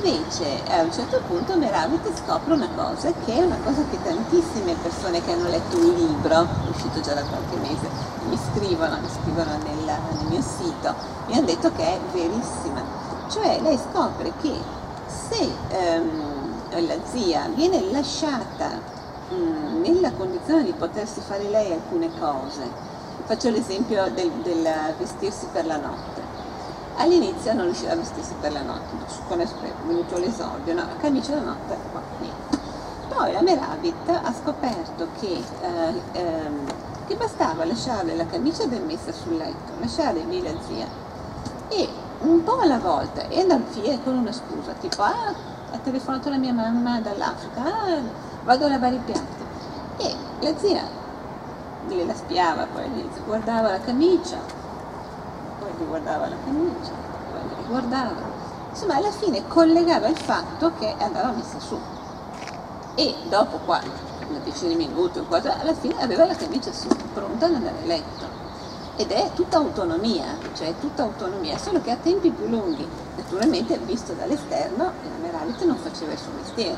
[0.00, 4.74] Invece a un certo punto Meravit scopre una cosa che è una cosa che tantissime
[4.80, 7.88] persone che hanno letto un libro, uscito già da qualche mese,
[8.28, 10.94] mi scrivono, mi scrivono nel, nel mio sito,
[11.26, 12.80] mi hanno detto che è verissima.
[13.28, 14.54] Cioè lei scopre che
[15.06, 18.80] se ehm, la zia viene lasciata
[19.30, 22.88] mh, nella condizione di potersi fare lei alcune cose,
[23.28, 26.17] Faccio l'esempio del, del, vestirsi per la notte.
[26.98, 28.96] All'inizio non riusciva a vestirsi per la notte,
[29.28, 32.58] quando è venuto l'esordio, no, camicia da notte, qua, niente.
[33.08, 36.66] Poi la Meravit ha scoperto che, eh, ehm,
[37.06, 40.86] che bastava lasciare la camicia del messa sul letto, lasciare lì la zia
[41.68, 41.88] e
[42.20, 45.32] un po' alla volta e andare via con una scusa, tipo ah,
[45.70, 48.00] ha telefonato la mia mamma dall'Africa, ah,
[48.42, 49.44] vado a lavare i piatti.
[49.98, 50.82] E la zia
[51.86, 54.57] gliela spiava, poi guardava la camicia,
[55.84, 56.92] guardava la camicia,
[57.30, 58.14] poi gli guardava.
[58.70, 61.78] Insomma, alla fine collegava il fatto che andava messa su.
[62.94, 63.80] E dopo qua,
[64.28, 68.36] una decina di minuti, alla fine aveva la camicia su, pronta ad andare a letto.
[68.96, 72.86] Ed è tutta autonomia, cioè tutta autonomia, solo che a tempi più lunghi.
[73.16, 76.76] Naturalmente, visto dall'esterno, la Meralit non faceva il suo mestiere.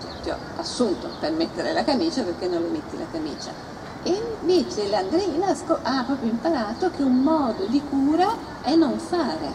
[0.00, 4.22] Cioè, ti ho assunto per mettere la camicia perché non le metti la camicia e
[4.40, 8.28] invece l'Andreina ha proprio imparato che un modo di cura
[8.62, 9.52] è non fare,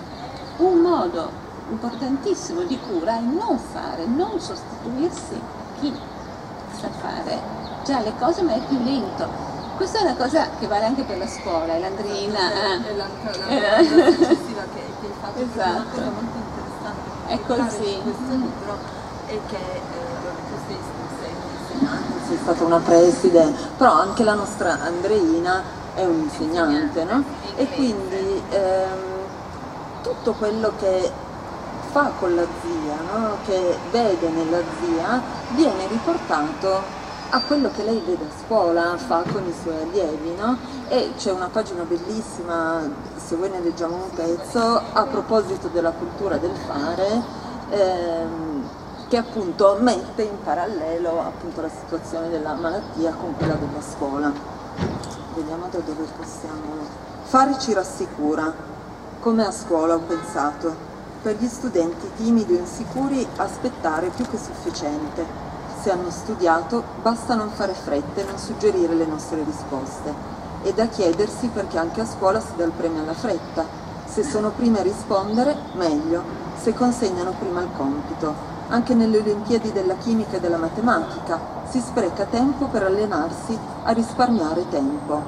[0.57, 5.41] un modo importantissimo di cura è non fare, non sostituirsi
[5.79, 5.93] chi
[6.79, 9.53] sa fare già le cose ma è più lento.
[9.77, 12.51] Questa è una cosa che vale anche per la scuola, l'Andreina...
[12.51, 12.95] È, eh.
[12.95, 13.07] la,
[13.49, 15.59] la, la, successiva che, che hai fatto, esatto.
[15.59, 17.09] è una cosa molto interessante.
[17.27, 18.01] È così.
[18.01, 18.77] Questo libro
[19.25, 20.55] è che eh, tu
[22.27, 25.61] sei, stata una preside, però anche la nostra Andreina
[25.93, 27.23] è un insegnante, no?
[27.55, 28.99] E quindi ehm,
[30.01, 31.11] tutto quello che
[31.91, 33.37] fa con la zia, no?
[33.45, 39.45] che vede nella zia, viene riportato a quello che lei vede a scuola, fa con
[39.47, 40.57] i suoi allievi, no?
[40.89, 42.81] E c'è una pagina bellissima,
[43.15, 47.21] se voi ne leggiamo un pezzo, a proposito della cultura del fare,
[47.69, 48.54] ehm,
[49.07, 54.31] che appunto mette in parallelo appunto, la situazione della malattia con quella della scuola.
[55.35, 57.03] Vediamo da dove possiamo...
[57.23, 58.53] Fare ci rassicura,
[59.19, 60.93] come a scuola ho pensato.
[61.21, 65.25] Per gli studenti timidi o insicuri aspettare più che sufficiente.
[65.81, 70.13] Se hanno studiato basta non fare fretta e non suggerire le nostre risposte.
[70.61, 73.65] È da chiedersi perché anche a scuola si dà il premio alla fretta.
[74.05, 76.23] Se sono prime a rispondere, meglio,
[76.59, 78.54] se consegnano prima il compito.
[78.67, 84.67] Anche nelle Olimpiadi della chimica e della matematica si spreca tempo per allenarsi a risparmiare
[84.69, 85.21] tempo.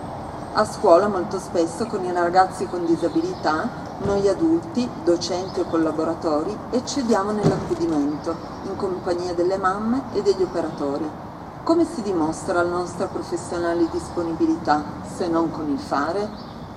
[0.54, 3.70] A scuola molto spesso con i ragazzi con disabilità,
[4.00, 11.08] noi adulti, docenti o collaboratori, eccediamo nell'accudimento, in compagnia delle mamme e degli operatori.
[11.64, 14.84] Come si dimostra la nostra professionale disponibilità
[15.16, 16.28] se non con il fare?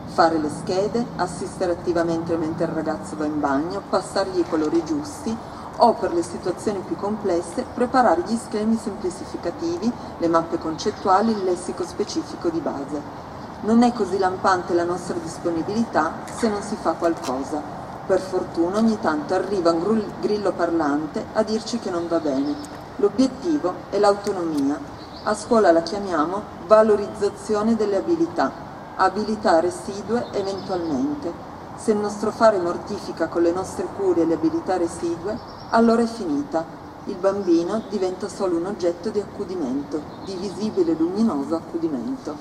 [0.05, 5.35] Fare le schede, assistere attivamente mentre il ragazzo va in bagno, passargli i colori giusti
[5.83, 11.85] o per le situazioni più complesse preparare gli schemi semplificativi, le mappe concettuali, il lessico
[11.85, 13.29] specifico di base.
[13.63, 17.63] Non è così lampante la nostra disponibilità se non si fa qualcosa.
[18.07, 22.55] Per fortuna ogni tanto arriva un grillo parlante a dirci che non va bene.
[22.97, 24.79] L'obiettivo è l'autonomia.
[25.25, 28.69] A scuola la chiamiamo valorizzazione delle abilità
[29.01, 31.50] abilità residue eventualmente.
[31.83, 35.35] Se il nostro fare mortifica con le nostre cure le abilità residue,
[35.71, 36.63] allora è finita.
[37.07, 42.37] Il bambino diventa solo un oggetto di accudimento, di visibile e luminoso accudimento.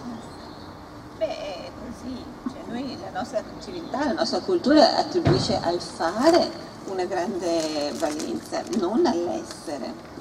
[1.18, 2.22] Beh, è così,
[2.52, 6.52] cioè noi, la nostra civiltà, la nostra cultura attribuisce al fare
[6.88, 10.18] una grande valenza, non all'essere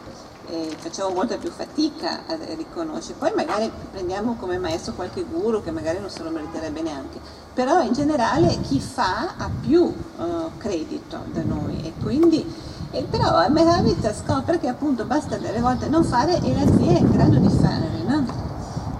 [0.50, 3.18] eh, facciamo molta più fatica a riconoscere.
[3.18, 7.20] Poi magari prendiamo come maestro qualche guru che magari non se lo meriterebbe neanche,
[7.58, 12.46] però in generale chi fa ha più uh, credito da noi e quindi
[12.92, 16.92] e però a Meravita scopre che appunto basta delle volte non fare e la zia
[16.92, 18.24] è in grado di fare, no?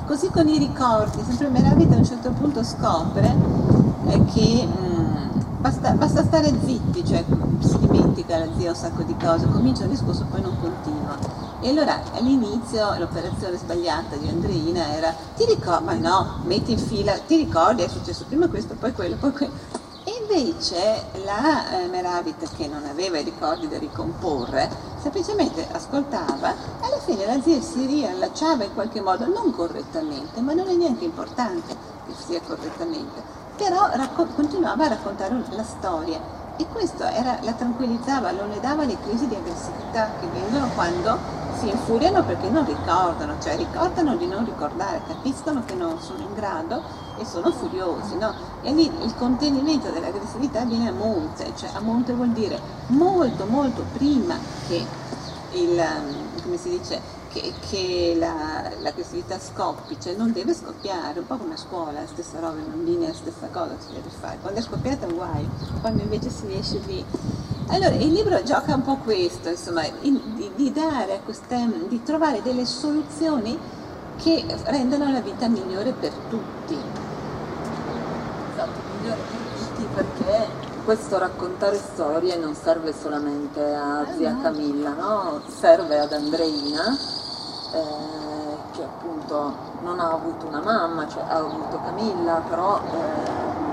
[0.08, 3.32] Così con i ricordi, sempre Meravita a un certo punto scopre
[4.08, 7.24] eh, che mh, mm, basta, basta, stare zitti, cioè
[7.60, 10.97] si dimentica la zia un sacco di cose, comincia il discorso poi non continua.
[11.60, 17.18] E allora all'inizio l'operazione sbagliata di Andreina era ti ricordi, ma no, metti in fila,
[17.18, 19.52] ti ricordi, è successo prima questo, poi quello, poi quello.
[20.04, 24.70] E invece la eh, Meravita che non aveva i ricordi da ricomporre,
[25.02, 30.68] semplicemente ascoltava, alla fine la zia si riallacciava in qualche modo, non correttamente, ma non
[30.68, 33.20] è neanche importante che sia correttamente,
[33.56, 36.20] però racco- continuava a raccontare la storia
[36.58, 41.16] e questo era, la tranquillizzava, non le dava le crisi di aggressività che vengono quando
[41.58, 46.34] si infuriano perché non ricordano, cioè ricordano di non ricordare, capiscono che non sono in
[46.34, 46.82] grado
[47.16, 48.32] e sono furiosi, no?
[48.62, 53.84] E lì il contenimento dell'aggressività viene a monte, cioè a monte vuol dire molto molto
[53.92, 54.84] prima che
[55.52, 55.82] il,
[56.42, 61.54] come si dice, che, che la, l'aggressività scoppi, cioè non deve scoppiare, un po' come
[61.54, 64.60] a scuola, la stessa roba, i bambini è la stessa cosa si deve fare, quando
[64.60, 65.48] è scoppiata è un guaio,
[65.80, 67.04] quando invece si riesce lì
[67.70, 72.40] allora, il libro gioca un po' questo, insomma, in, di, di, dare queste, di trovare
[72.40, 73.58] delle soluzioni
[74.16, 76.76] che rendano la vita migliore per tutti.
[78.52, 84.34] Esatto, migliore per tutti perché questo raccontare storie non serve solamente a zia.
[84.40, 85.42] Camilla, no?
[85.46, 86.96] serve ad Andreina.
[87.74, 93.67] Eh, che appunto non ha avuto una mamma, cioè ha avuto Camilla, però eh,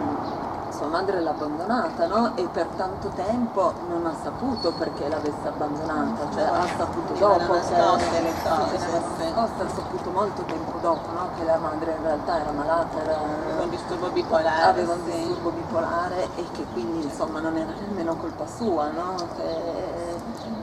[0.85, 2.35] sua madre l'ha abbandonata no?
[2.35, 7.75] e per tanto tempo non ha saputo perché l'avesse abbandonata, cioè ha saputo dopo che
[7.75, 8.77] nascoste le cose.
[8.77, 11.29] Nascoste, ha saputo molto tempo dopo no?
[11.35, 14.61] che la madre in realtà era malata, era, aveva un disturbo bipolare.
[14.61, 19.15] Aveva un disturbo bipolare e che quindi insomma non era nemmeno colpa sua, no?
[19.35, 20.14] che,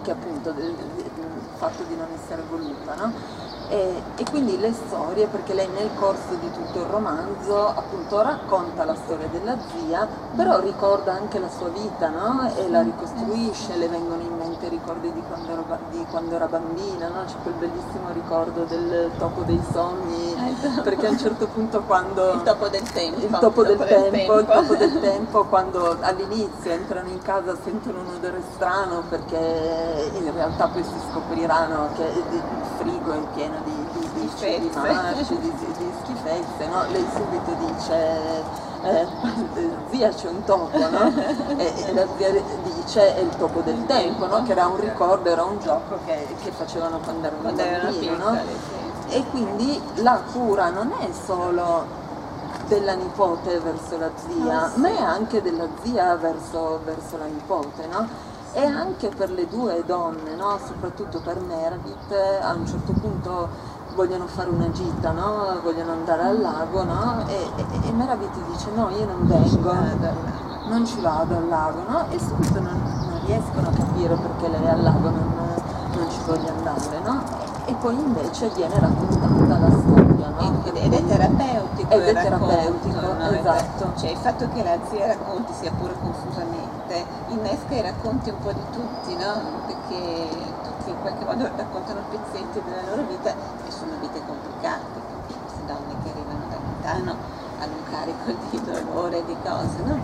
[0.02, 1.10] che appunto del, del
[1.56, 2.94] fatto di non essere voluta.
[2.94, 3.12] No?
[3.68, 8.84] E, e, quindi le storie, perché lei nel corso di tutto il romanzo appunto racconta
[8.84, 12.52] la storia della zia, però ricorda anche la sua vita, no?
[12.54, 17.08] E la ricostruisce, le vengono in mente ricordi di quando, ero, di quando era bambina,
[17.08, 17.24] no?
[17.24, 20.82] C'è quel bellissimo ricordo del topo dei sogni, esatto.
[20.82, 22.32] perché a un certo punto quando...
[22.34, 23.18] Il topo del tempo.
[23.18, 24.38] Il topo, del, tempo, tempo.
[24.38, 30.32] il topo del tempo, quando all'inizio entrano in casa sentono un odore strano perché in
[30.32, 32.42] realtà poi si scopriranno che il
[32.76, 36.84] frigo è pieno di, di, di, di marci, di, di, schifezze, no?
[36.90, 39.06] lei subito dice eh,
[39.90, 41.12] zia c'è un topo, no?
[41.56, 42.30] e, e, la zia
[42.74, 44.42] dice è il topo del tempo, no?
[44.42, 48.16] che era un ricordo, era un gioco che, che facevano quando erano quando bambini.
[48.16, 48.38] No?
[49.08, 52.00] E quindi la cura non è solo
[52.66, 54.80] della nipote verso la zia, sì.
[54.80, 58.30] ma è anche della zia verso, verso la nipote, no?
[58.54, 60.58] e anche per le due donne, no?
[60.64, 63.48] soprattutto per Meredith, a un certo punto
[63.94, 65.60] vogliono fare una gita, no?
[65.62, 67.24] vogliono andare al lago no?
[67.26, 69.72] e, e, e Meredith dice no, io non vengo,
[70.68, 72.06] non ci vado al lago no?
[72.10, 75.34] e subito non, non, riescono a capire perché lei al lago non,
[75.94, 77.00] non ci voglia andare.
[77.04, 77.40] No?
[77.66, 80.28] E e poi invece viene raccontata la storia.
[80.28, 80.62] No?
[80.64, 81.90] Ed, ed, è terapeutico.
[81.90, 83.30] Ed è terapeutico, no?
[83.30, 83.92] esatto.
[83.96, 88.52] Cioè il fatto che la zia racconti sia pure confusamente innesca i racconti un po'
[88.52, 89.40] di tutti, no?
[89.66, 90.51] Perché
[91.02, 93.30] qualche modo raccontano pezzetti della loro vita
[93.66, 95.00] e sono vite complicate,
[95.42, 97.16] queste donne che arrivano da lontano
[97.58, 99.98] hanno un carico di dolore, di cose, no?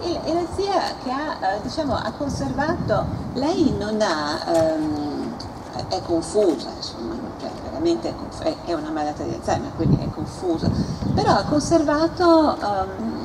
[0.00, 5.36] E, e la zia che ha, eh, diciamo, ha conservato, lei non ha, ehm,
[5.88, 8.14] è confusa, insomma, cioè, veramente
[8.64, 10.70] è, una malata di Alzheimer, quindi è confusa,
[11.14, 13.19] però ha conservato ehm,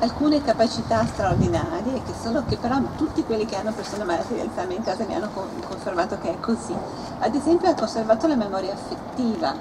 [0.00, 4.76] alcune capacità straordinarie che sono che però tutti quelli che hanno persone malate di Alzheimer
[4.76, 6.74] in casa mi hanno confermato che è così.
[7.18, 9.54] Ad esempio ha conservato la memoria affettiva,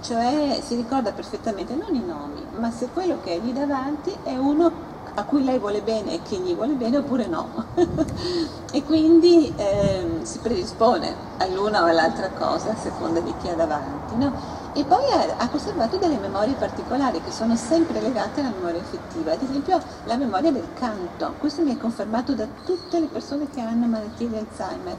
[0.00, 4.36] cioè si ricorda perfettamente non i nomi, ma se quello che è lì davanti è
[4.36, 7.48] uno a cui lei vuole bene e chi gli vuole bene oppure no.
[8.70, 14.16] e quindi eh, si predispone all'una o all'altra cosa a seconda di chi ha davanti.
[14.16, 14.64] No?
[14.76, 19.40] E poi ha, conservato delle memorie particolari che sono sempre legate alla memoria affettiva, ad
[19.40, 21.32] esempio la memoria del canto.
[21.38, 24.96] Questo mi è confermato da tutte le persone che hanno malattie di Alzheimer.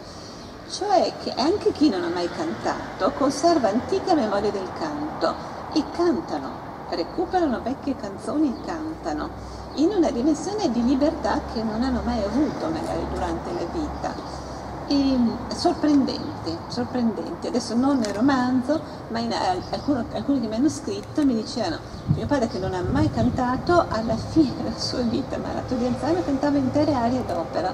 [0.72, 5.36] Cioè che anche chi non ha mai cantato conserva antica memoria del canto
[5.74, 6.50] e cantano,
[6.90, 9.30] recuperano vecchie canzoni e cantano
[9.76, 14.27] in una dimensione di libertà che non hanno mai avuto magari durante la vita.
[14.90, 15.20] E,
[15.54, 17.50] sorprendente, sorprendente.
[17.50, 21.80] Adesso non nel romanzo, ma in, alcuno, alcuni che mi hanno scritto mi dicevano
[22.16, 26.24] mio padre che non ha mai cantato, alla fine della sua vita, malato di Alzheimer,
[26.24, 27.74] cantava intere arie d'opera.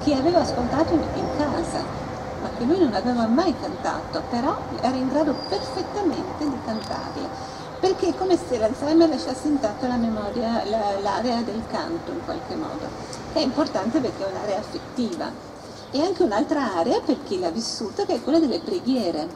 [0.00, 1.78] Chi aveva ascoltato in, in casa,
[2.42, 8.08] ma che lui non aveva mai cantato, però era in grado perfettamente di cantarle perché
[8.08, 12.88] è come se l'Alzheimer lasciasse intatta la memoria, la, l'area del canto in qualche modo,
[13.34, 15.30] che è importante perché è un'area affettiva.
[15.90, 19.28] E anche un'altra area per chi l'ha vissuta che è quella delle preghiere,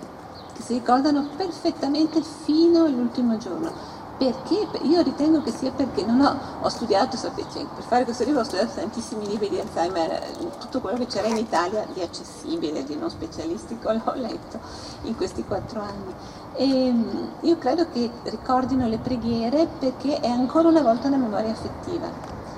[0.55, 3.97] che si ricordano perfettamente fino all'ultimo giorno.
[4.17, 4.67] Perché?
[4.83, 8.41] Io ritengo che sia perché non ho, ho studiato, sapete, cioè, per fare questo libro
[8.41, 10.21] ho studiato tantissimi libri di Alzheimer,
[10.59, 14.59] tutto quello che c'era in Italia di accessibile, di non specialistico, l'ho letto
[15.03, 16.13] in questi quattro anni.
[16.61, 21.53] E mm, io credo che ricordino le preghiere perché è ancora una volta una memoria
[21.53, 22.11] affettiva,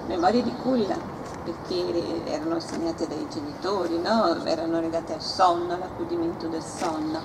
[0.07, 0.97] memoria di culla,
[1.45, 4.43] perché erano segnate dai genitori, no?
[4.45, 7.21] erano legate al sonno, all'accudimento del sonno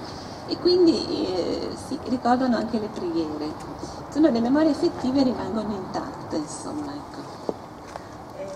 [0.48, 3.54] e quindi eh, si ricordano anche le preghiere.
[4.08, 6.92] Insomma, le memorie affettive rimangono intatte, insomma.
[6.92, 7.54] Ecco.
[8.36, 8.52] E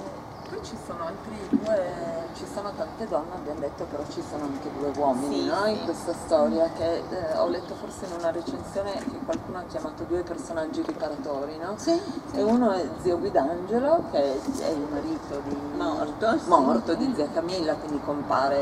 [0.49, 4.71] poi ci sono altri due ci sono tante donne, abbiamo detto, però ci sono anche
[4.79, 5.63] due uomini sì, no?
[5.65, 5.71] sì.
[5.71, 10.03] in questa storia che eh, ho letto forse in una recensione che qualcuno ha chiamato
[10.03, 11.73] due personaggi riparatori, no?
[11.75, 11.99] Sì,
[12.31, 17.73] e uno è zio Guidangelo, che è il marito di, morto, morto di zia Camilla,
[17.73, 18.61] quindi compare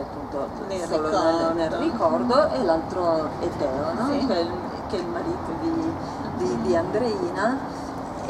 [0.00, 1.52] appunto nel solo ricordo.
[1.52, 4.08] nel ricordo, e l'altro è Teo, no?
[4.08, 4.50] Che, è il,
[4.88, 5.92] che, è il, marito di,
[6.38, 7.79] di, di Andreina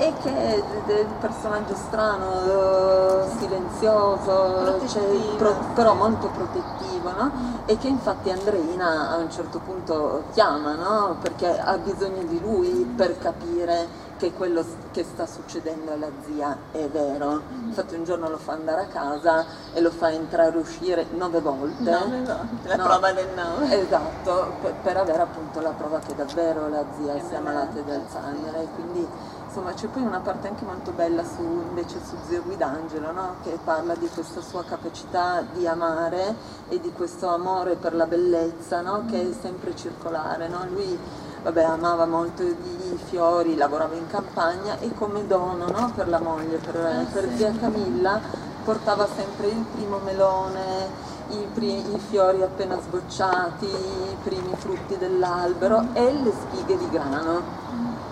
[0.01, 5.03] e che è del personaggio strano, silenzioso, cioè,
[5.37, 7.31] pro, però molto protettivo, no?
[7.67, 11.17] e che infatti Andreina a un certo punto chiama, no?
[11.21, 16.87] perché ha bisogno di lui per capire che quello che sta succedendo alla zia è
[16.89, 17.41] vero.
[17.65, 21.41] Infatti un giorno lo fa andare a casa e lo fa entrare e uscire nove
[21.41, 21.91] volte.
[21.91, 23.81] Nove volte, la no, prova del nove.
[23.81, 28.57] Esatto, per, per, avere appunto la prova che davvero la zia sia malata di Alzheimer
[28.57, 29.09] e quindi
[29.47, 33.37] insomma c'è poi una parte anche molto bella su, invece su Zio Guidangelo, no?
[33.43, 36.35] che parla di questa sua capacità di amare
[36.69, 39.07] e di questo amore per la bellezza no?
[39.09, 40.47] che è sempre circolare.
[40.47, 40.67] No?
[40.69, 40.99] Lui
[41.42, 46.76] vabbè, amava molto i fiori, lavorava in campagna e come dono per la moglie, per,
[46.76, 48.20] Ah, per Zia Camilla,
[48.64, 55.88] portava sempre il primo melone, i, primi, i fiori appena sbocciati, i primi frutti dell'albero
[55.92, 57.42] e le spighe di grano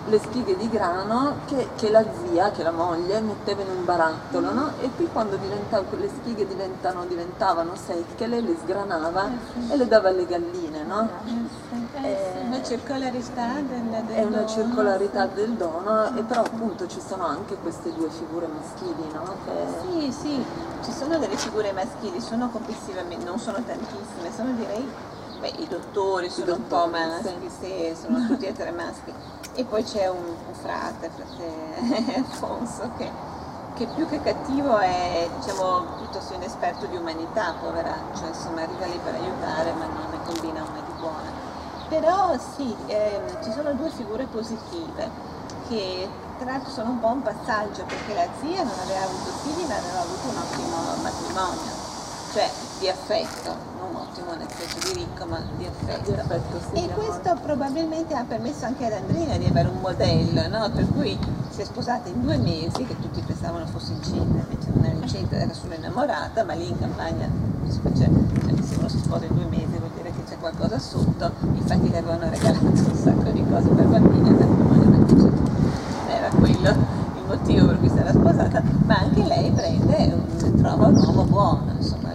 [0.09, 4.51] le spighe di grano che, che, la zia, che la moglie, metteva in un barattolo,
[4.51, 4.71] no?
[4.81, 9.29] E poi quando le spighe diventavano secche, lei le sgranava
[9.69, 11.07] e le dava alle galline, no?
[11.93, 14.47] È eh, una circolarità del, del È una dono.
[14.47, 19.35] circolarità del dono, e però appunto ci sono anche queste due figure maschili, no?
[19.45, 19.51] Che...
[19.81, 20.45] Sì, sì,
[20.83, 24.87] ci sono delle figure maschili, sono complessivamente, non sono tantissime, sono direi,
[25.39, 29.13] beh, i dottori sono un po' maschi, sì, sono tutti e tre maschi
[29.53, 33.09] e poi c'è un, un frate, frate Alfonso, che,
[33.75, 39.15] che, più che cattivo è diciamo, piuttosto inesperto di umanità, poveraccio, insomma arriva lì per
[39.15, 41.47] aiutare ma non ne combina una di buona.
[41.89, 45.09] Però sì, ehm, ci sono due figure positive
[45.67, 49.67] che tra l'altro sono un po' un passaggio perché la zia non aveva avuto figli
[49.67, 51.78] ma aveva avuto un ottimo matrimonio
[52.31, 52.49] cioè
[52.79, 56.11] di affetto, non ottimo nel senso di ricco, ma di affetto.
[56.11, 59.79] Di affetto sì, e di questo probabilmente ha permesso anche ad Andrina di avere un
[59.79, 60.69] modello, no?
[60.69, 61.17] per cui
[61.49, 65.35] si è sposata in due mesi, che tutti pensavano fosse incinta, invece non era incinta,
[65.35, 68.09] era solo innamorata, ma lì in campagna cioè,
[68.63, 71.97] se uno si sposa in due mesi vuol dire che c'è qualcosa sotto, infatti le
[71.99, 75.33] avevano regalato un sacco di cose per bambini, non
[76.07, 80.87] era quello il motivo per cui si era sposata, ma anche lei prende, un, trova
[80.87, 82.09] un uomo buono, insomma?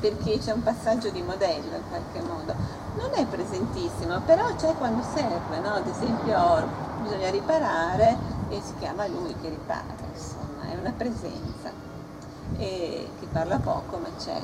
[0.00, 2.54] Perché c'è un passaggio di modello in qualche modo.
[2.96, 5.74] Non è presentissimo, però c'è quando serve, no?
[5.74, 8.16] ad esempio bisogna riparare
[8.48, 11.70] e si chiama lui che ripara, insomma, è una presenza
[12.56, 14.40] e che parla poco ma c'è.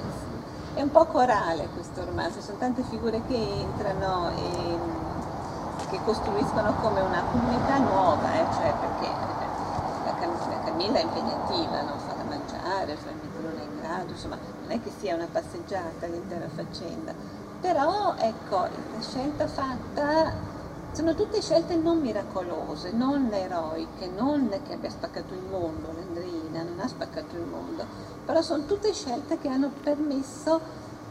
[0.75, 4.79] È un po' corale questo romanzo, sono tante figure che entrano e
[5.89, 8.45] che costruiscono come una comunità nuova, eh?
[8.55, 9.46] cioè perché
[10.17, 14.13] la, Cam- la Camilla è impegnativa, non fa da mangiare, probabilmente non è in grado,
[14.13, 17.13] insomma non è che sia una passeggiata l'intera faccenda,
[17.61, 20.55] però ecco la scelta fatta
[20.93, 26.81] sono tutte scelte non miracolose, non eroiche, non che abbia spaccato il mondo, l'Andrina non
[26.81, 27.85] ha spaccato il mondo,
[28.25, 30.59] però sono tutte scelte che hanno permesso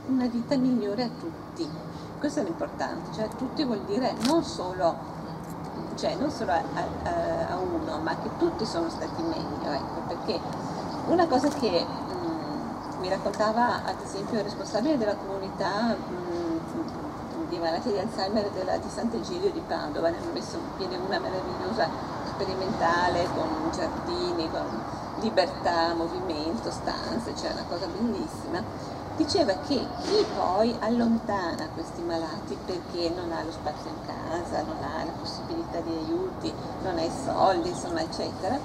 [0.08, 1.70] una vita migliore a tutti.
[2.18, 5.15] Questo è l'importante, cioè tutti vuol dire non solo,
[5.96, 10.40] cioè non solo a, a, a, uno, ma che tutti sono stati meglio, ecco, perché
[11.08, 17.92] una cosa che mh, mi raccontava ad esempio il responsabile della comunità mh, di malattie
[17.94, 21.88] di Alzheimer della, di Sant'Egidio di Padova, ne hanno messo in piedi una meravigliosa
[22.28, 24.84] sperimentale con giardini, con
[25.20, 28.64] libertà, movimento, stanze, cioè una cosa bellissima.
[29.18, 34.76] Diceva che chi poi allontana questi malati perché non ha lo spazio in casa, non
[34.84, 36.54] ha la possibilità di aiuti,
[36.84, 38.60] non ha i soldi, insomma, eccetera,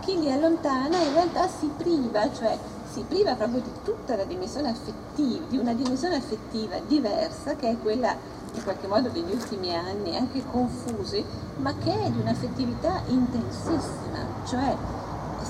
[0.00, 2.58] chi li allontana in realtà si priva, cioè
[2.92, 7.78] si priva proprio di tutta la dimensione affettiva, di una dimensione affettiva diversa che è
[7.78, 8.14] quella
[8.52, 11.24] in qualche modo degli ultimi anni, anche confusi,
[11.56, 14.76] ma che è di un'affettività intensissima, cioè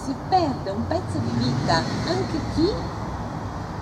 [0.04, 2.72] si perde un pezzo di vita anche chi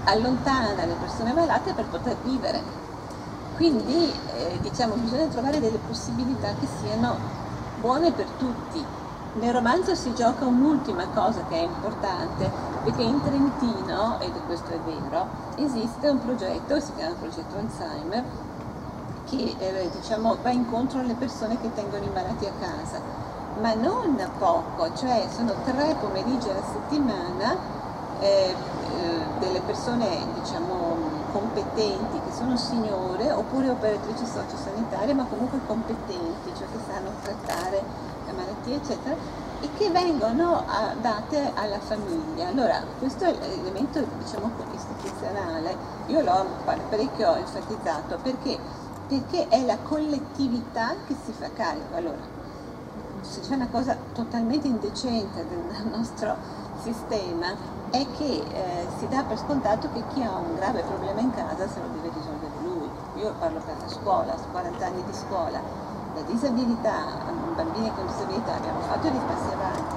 [0.06, 2.60] allontana le persone malate per poter vivere.
[3.56, 7.16] Quindi eh, diciamo bisogna trovare delle possibilità che siano
[7.80, 8.84] buone per tutti,
[9.34, 12.50] nel romanzo si gioca un'ultima cosa che è importante,
[12.84, 15.26] perché in Trentino, ed questo è vero,
[15.56, 18.24] esiste un progetto, si chiama Progetto Alzheimer,
[19.26, 22.98] che eh, diciamo, va incontro alle persone che tengono i malati a casa,
[23.60, 27.75] ma non poco, cioè sono tre pomeriggi alla settimana
[28.20, 28.54] eh,
[29.38, 30.96] delle persone diciamo,
[31.32, 38.76] competenti, che sono signore oppure operatrici sociosanitarie, ma comunque competenti, cioè che sanno trattare malattie,
[38.76, 39.14] eccetera,
[39.60, 42.48] e che vengono a, date alla famiglia.
[42.48, 48.58] Allora, questo è l'elemento, diciamo, istituzionale, io l'ho parecchio enfatizzato perché,
[49.08, 51.96] perché è la collettività che si fa carico.
[51.96, 52.35] Allora,
[53.22, 56.34] se c'è una cosa totalmente indecente del nostro
[56.82, 57.54] sistema
[57.90, 61.68] è che eh, si dà per scontato che chi ha un grave problema in casa
[61.68, 63.22] se lo deve risolvere lui.
[63.22, 65.60] Io parlo per la scuola, 40 anni di scuola,
[66.14, 69.96] la disabilità, bambini con disabilità abbiamo fatto dei passi avanti,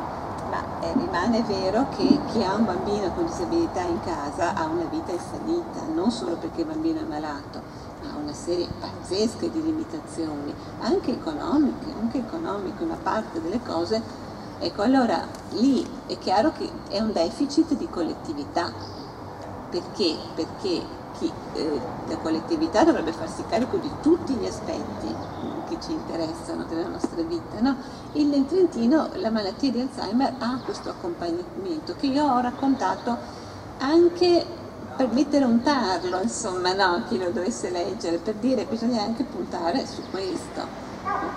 [0.50, 4.86] ma eh, rimane vero che chi ha un bambino con disabilità in casa ha una
[4.86, 7.62] vita in salita, non solo perché il bambino è malato,
[8.30, 14.02] una serie pazzesca di limitazioni, anche economiche, anche economiche, una parte delle cose.
[14.60, 18.72] Ecco, allora lì è chiaro che è un deficit di collettività.
[19.70, 20.16] Perché?
[20.36, 20.82] Perché
[21.18, 25.16] chi, eh, la collettività dovrebbe farsi carico di tutti gli aspetti
[25.68, 27.60] che ci interessano della nostra vita.
[27.62, 27.78] No?
[28.14, 33.18] Nel Trentino la malattia di Alzheimer ha questo accompagnamento che io ho raccontato
[33.80, 34.46] anche
[35.00, 37.06] per mettere un tarlo, insomma, no?
[37.08, 40.68] chi lo dovesse leggere, per dire che bisogna anche puntare su questo,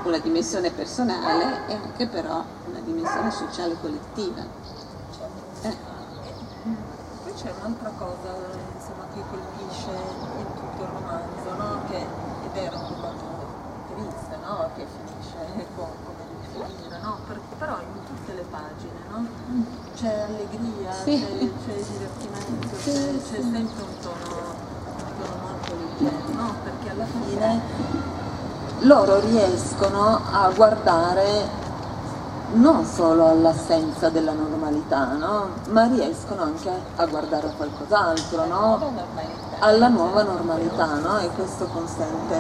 [0.03, 4.43] una dimensione personale e anche però una dimensione sociale collettiva.
[5.63, 5.77] Eh.
[7.23, 8.35] Poi c'è un'altra cosa
[8.75, 9.91] insomma, che colpisce
[10.39, 11.83] in tutto il romanzo, no?
[11.89, 12.81] che è vero,
[13.95, 14.71] triste, no?
[14.75, 17.19] Che finisce con, come deve finire, no?
[17.27, 19.27] Per, però in tutte le pagine, no?
[19.95, 21.21] C'è allegria, sì.
[21.21, 22.22] c'è, c'è,
[22.83, 24.55] sì, c'è, sempre un tono,
[24.97, 26.55] un tono molto leggero, no?
[26.65, 27.61] Perché alla fine
[28.81, 31.61] loro riescono a guardare
[32.55, 35.49] non solo all'assenza della normalità, no?
[35.71, 38.93] ma riescono anche a guardare a qualcos'altro, no?
[39.61, 41.19] alla nuova normalità no?
[41.21, 42.37] e questo consente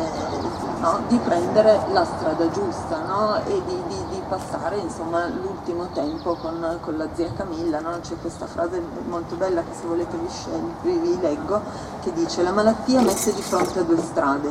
[0.80, 1.00] no?
[1.06, 3.36] di prendere la strada giusta no?
[3.46, 7.80] e di, di, passare insomma, l'ultimo tempo con, con, la zia Camilla.
[7.80, 7.98] No?
[8.00, 11.60] C'è questa frase molto bella che se volete vi, vi leggo,
[12.00, 14.48] che dice la malattia mette di fronte a due strade,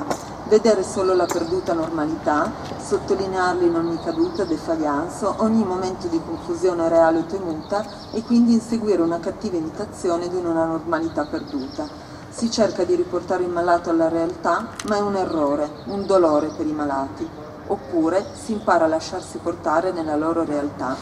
[0.48, 7.20] vedere solo la perduta normalità, sottolinearla in ogni caduta, defagliance, ogni momento di confusione reale
[7.20, 11.88] o temuta e quindi inseguire una cattiva imitazione di una normalità perduta.
[12.30, 16.68] Si cerca di riportare il malato alla realtà, ma è un errore, un dolore per
[16.68, 17.51] i malati.
[17.72, 20.94] Oppure si impara a lasciarsi portare nella loro realtà,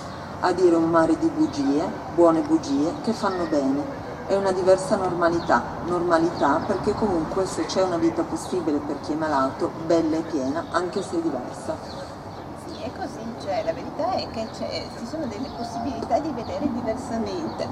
[0.41, 3.83] a dire un mare di bugie, buone bugie, che fanno bene.
[4.27, 9.15] È una diversa normalità, normalità perché comunque se c'è una vita possibile per chi è
[9.15, 11.75] malato, bella e piena, anche se diversa
[12.81, 17.67] è così, cioè la verità è che ci sono delle possibilità di vedere diversamente.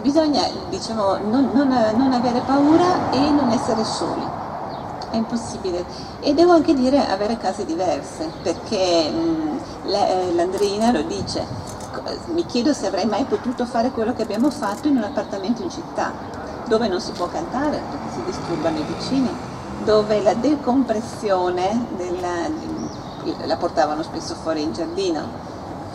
[0.00, 4.37] Bisogna diciamo, non, non, non avere paura e non essere soli
[5.10, 5.84] è impossibile
[6.20, 11.46] e devo anche dire avere case diverse perché mh, eh, l'Andrina lo dice
[12.32, 15.70] mi chiedo se avrei mai potuto fare quello che abbiamo fatto in un appartamento in
[15.70, 16.12] città
[16.66, 19.30] dove non si può cantare perché si disturbano i vicini
[19.84, 22.48] dove la decompressione della,
[23.46, 25.26] la portavano spesso fuori in giardino,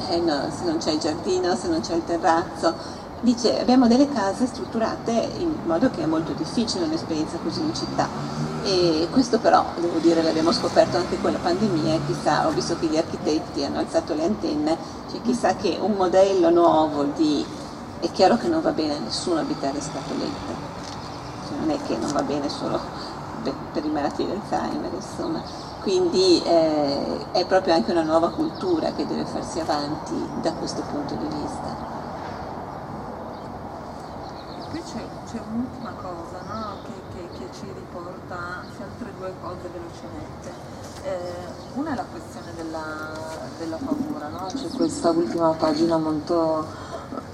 [0.10, 3.02] eh no, se non c'è il giardino, se non c'è il terrazzo.
[3.24, 8.06] Dice, abbiamo delle case strutturate in modo che è molto difficile un'esperienza così in città.
[8.66, 12.88] E questo però, devo dire, l'abbiamo scoperto anche con la pandemia, chissà, ho visto che
[12.88, 14.78] gli architetti hanno alzato le antenne,
[15.10, 17.46] cioè chissà che un modello nuovo di...
[18.02, 20.54] È chiaro che non va bene a nessuno abitare scatolette,
[21.48, 22.78] cioè non è che non va bene solo
[23.72, 25.42] per i malati di Alzheimer, insomma
[25.82, 31.14] quindi eh, è proprio anche una nuova cultura che deve farsi avanti da questo punto
[31.16, 31.92] di vista.
[34.70, 36.76] Qui c'è, un'ultima cosa no?
[36.84, 40.52] che, che, che, ci riporta, anzi altre due cose velocemente.
[41.04, 42.84] Eh, una è la questione della,
[43.58, 44.46] della paura, no?
[44.48, 46.66] c'è questa ultima pagina molto,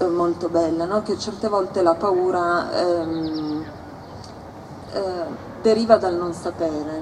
[0.08, 1.02] molto bella, no?
[1.02, 3.64] che certe volte la paura ehm,
[4.92, 5.24] eh,
[5.60, 6.98] deriva dal non sapere?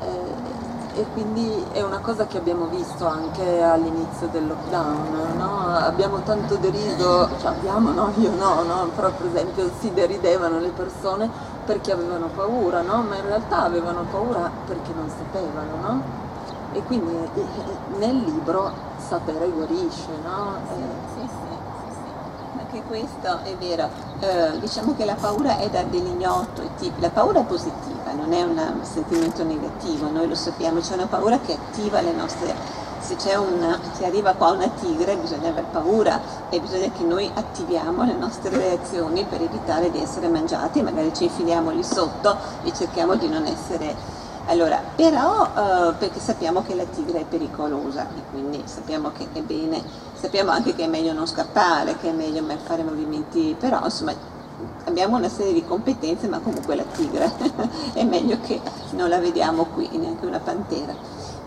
[0.00, 0.55] Eh,
[0.96, 5.76] e quindi è una cosa che abbiamo visto anche all'inizio del lockdown, no?
[5.76, 10.70] abbiamo tanto deriso, cioè abbiamo, no, io no, no, però per esempio si deridevano le
[10.70, 11.28] persone
[11.66, 13.02] perché avevano paura, no?
[13.02, 16.02] ma in realtà avevano paura perché non sapevano, no?
[16.72, 20.56] e quindi eh, eh, nel libro sapere guarisce, no?
[20.68, 20.95] Sì, sì
[22.76, 23.88] anche questo è vero.
[24.20, 26.62] Eh, diciamo che la paura è da dell'ignoto,
[26.98, 31.38] la paura è positiva, non è un sentimento negativo, noi lo sappiamo, c'è una paura
[31.40, 32.84] che attiva le nostre...
[32.98, 37.30] Se c'è una, se arriva qua una tigre bisogna aver paura e bisogna che noi
[37.32, 42.72] attiviamo le nostre reazioni per evitare di essere mangiati, magari ci infiliamo lì sotto e
[42.72, 43.94] cerchiamo di non essere
[44.48, 49.40] allora, però eh, perché sappiamo che la tigre è pericolosa e quindi sappiamo che è
[49.40, 49.82] bene,
[50.26, 54.12] sappiamo anche che è meglio non scappare, che è meglio fare movimenti, però insomma
[54.84, 57.30] abbiamo una serie di competenze ma comunque la tigre
[57.94, 58.60] è meglio che
[58.92, 60.94] non la vediamo qui, neanche una pantera.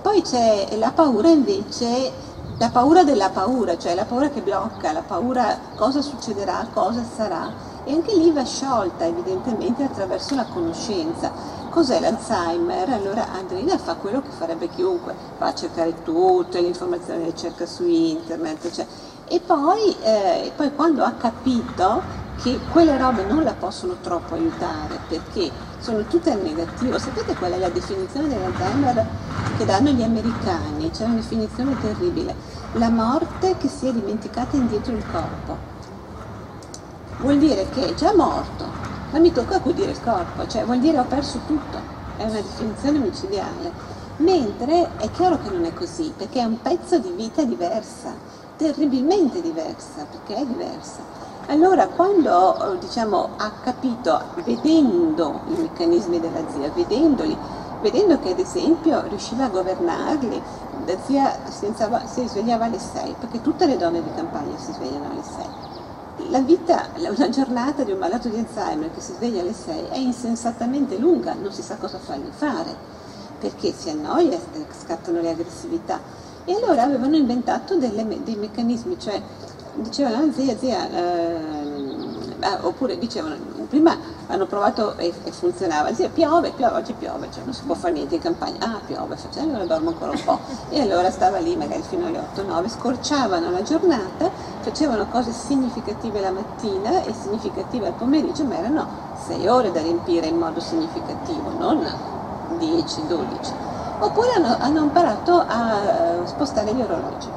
[0.01, 2.09] Poi c'è la paura invece,
[2.57, 7.51] la paura della paura, cioè la paura che blocca, la paura cosa succederà, cosa sarà
[7.83, 11.31] e anche lì va sciolta evidentemente attraverso la conoscenza
[11.69, 12.89] Cos'è l'Alzheimer?
[12.89, 17.67] Allora Andrina fa quello che farebbe chiunque, va a cercare tutte le informazioni che cerca
[17.67, 18.85] su internet, cioè.
[19.27, 22.01] e poi, eh, poi quando ha capito
[22.41, 26.97] che quelle robe non la possono troppo aiutare perché sono tutte al negativo.
[26.97, 29.05] Sapete qual è la definizione dell'Alzheimer
[29.57, 30.89] che danno gli americani?
[30.89, 32.35] C'è una definizione terribile.
[32.73, 35.57] La morte che si è dimenticata indietro il corpo.
[37.19, 38.65] Vuol dire che è già morto,
[39.11, 41.77] ma mi tocca accudire il corpo, cioè vuol dire ho perso tutto,
[42.17, 43.97] è una definizione micidiale.
[44.17, 48.13] Mentre è chiaro che non è così, perché è un pezzo di vita diversa,
[48.57, 50.97] terribilmente diversa, perché è diversa.
[51.47, 57.35] Allora, quando diciamo, ha capito, vedendo i meccanismi della zia, vedendoli,
[57.81, 60.41] vedendo che ad esempio riusciva a governarli,
[60.85, 61.73] la zia si,
[62.05, 65.68] si svegliava alle 6, perché tutte le donne di campagna si svegliano alle 6
[66.29, 69.97] la vita, una giornata di un malato di Alzheimer che si sveglia alle 6 è
[69.97, 72.75] insensatamente lunga, non si sa cosa fargli fare,
[73.39, 74.37] perché si annoia,
[74.71, 75.99] scattano le aggressività.
[76.45, 79.21] E allora avevano inventato delle, dei meccanismi, cioè
[79.75, 81.58] dicevano, zia, zia, eh,
[82.41, 83.35] ah, oppure dicevano,
[83.67, 83.95] prima
[84.27, 87.93] hanno provato e, e funzionava, zia piove, piove, oggi piove, cioè non si può fare
[87.93, 90.39] niente in campagna, ah piove, facciamo, allora dormo ancora un po'.
[90.69, 94.29] E allora stava lì magari fino alle 8-9, scorciavano la giornata,
[94.61, 98.87] facevano cose significative la mattina e significative al pomeriggio, ma erano
[99.27, 101.85] 6 ore da riempire in modo significativo, non
[102.57, 103.67] 10-12.
[103.99, 107.27] Oppure hanno, hanno imparato a spostare gli orologi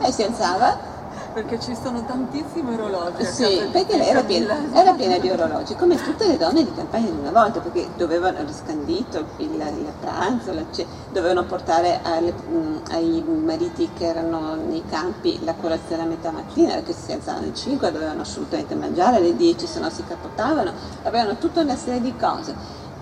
[0.00, 0.92] e si alzava
[1.34, 3.24] perché ci sono tantissimi orologi.
[3.24, 7.10] Sì, perché lei era piena, era piena, di orologi, come tutte le donne di campagna
[7.10, 10.62] di una volta, perché dovevano riscandito il, il pranzo, la,
[11.10, 16.74] dovevano portare alle, mh, ai mariti che erano nei campi la colazione a metà mattina,
[16.74, 20.72] perché si alzavano alle 5, dovevano assolutamente mangiare alle 10, se no si capotavano,
[21.02, 22.54] avevano tutta una serie di cose.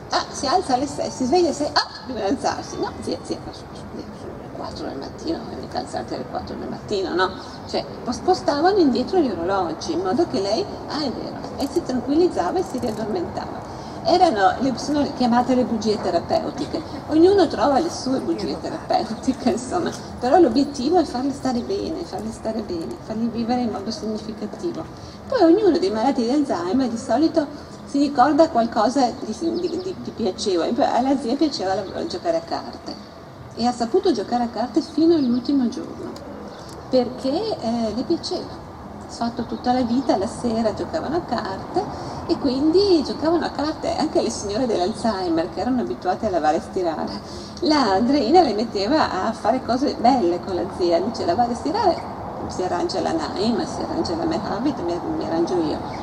[0.08, 3.38] Ah, si alza alle 6, si sveglia alle 6, ah, deve alzarsi, no, zia, zia,
[3.50, 3.82] su, su,
[4.20, 4.31] su,
[4.62, 7.30] 4 del mattino, mica alzate alle 4 del mattino, no?
[7.68, 12.60] Cioè spostavano indietro gli orologi in modo che lei, ah è vero, e si tranquillizzava
[12.60, 13.70] e si riaddormentava.
[14.04, 20.38] Erano, le, sono chiamate le bugie terapeutiche, ognuno trova le sue bugie terapeutiche, insomma, però
[20.38, 24.84] l'obiettivo è farle stare bene, farle stare bene, farli vivere in modo significativo.
[25.28, 27.46] Poi ognuno dei malati di Alzheimer di solito
[27.84, 31.74] si ricorda qualcosa di, di, di piacevole, alla zia piaceva
[32.06, 33.11] giocare a carte
[33.54, 36.12] e ha saputo giocare a carte fino all'ultimo giorno
[36.88, 38.60] perché eh, le piaceva.
[39.06, 41.84] Fatto tutta la vita, la sera giocavano a carte
[42.26, 46.60] e quindi giocavano a carte anche le signore dell'Alzheimer che erano abituate a lavare e
[46.60, 47.20] stirare.
[47.60, 52.10] La Andreina le metteva a fare cose belle con la zia, dice lavare e stirare
[52.48, 56.01] si arrangia la Naima, si arrangia la Mehabit, mi, mi arrangio io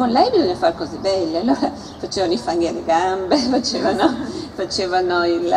[0.00, 1.70] con lei bisogna fare cose belle, allora
[2.00, 4.16] facevano i fanghi alle gambe, facevano,
[4.54, 5.54] facevano il...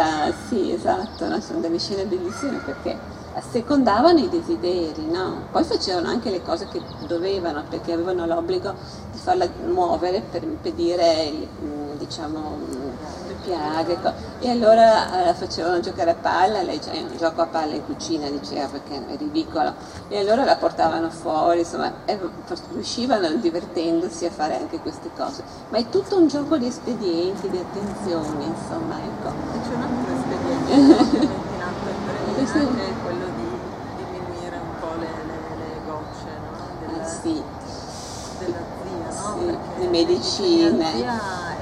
[0.50, 1.39] sì esatto, no?
[1.39, 2.94] sono delle scene bellissime perché
[3.36, 5.48] assecondavano i desideri, no?
[5.50, 8.76] poi facevano anche le cose che dovevano perché avevano l'obbligo
[9.14, 11.32] di farla muovere per impedire
[11.98, 12.58] diciamo,
[13.44, 13.98] piaghe
[14.39, 18.30] e allora eh, facevano giocare a palla, lei cioè, un gioco a palla in cucina
[18.30, 19.74] diceva perché è ridicolo
[20.08, 21.91] e allora la portavano fuori, insomma
[22.72, 27.58] riuscivano divertendosi a fare anche queste cose, ma è tutto un gioco di espedienti, di
[27.58, 29.30] attenzioni, insomma ecco.
[29.30, 31.18] E c'è un altro espediente
[31.54, 32.76] in atto in sì.
[32.76, 33.48] che è quello di
[33.98, 36.88] diminuire un po' le, le, le gocce no?
[36.88, 37.44] della, eh sì.
[38.39, 39.38] della zia, no?
[39.38, 41.53] Sì, le medicine.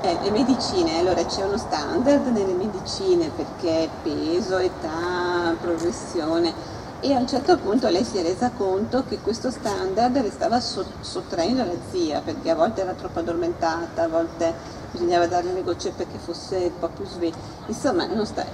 [0.00, 6.54] Eh, le medicine, allora c'è uno standard nelle medicine perché peso, età, progressione
[7.00, 10.60] e a un certo punto lei si è resa conto che questo standard le stava
[10.60, 14.54] sottraendo la zia perché a volte era troppo addormentata, a volte
[14.92, 17.36] bisognava darle le gocce perché fosse un po' più sveglia,
[17.66, 18.44] insomma non sta...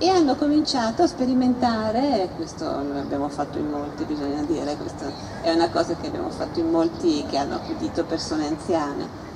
[0.00, 5.10] E hanno cominciato a sperimentare, questo l'abbiamo fatto in molti, bisogna dire, questa
[5.42, 9.26] è una cosa che abbiamo fatto in molti che hanno accudito persone anziane,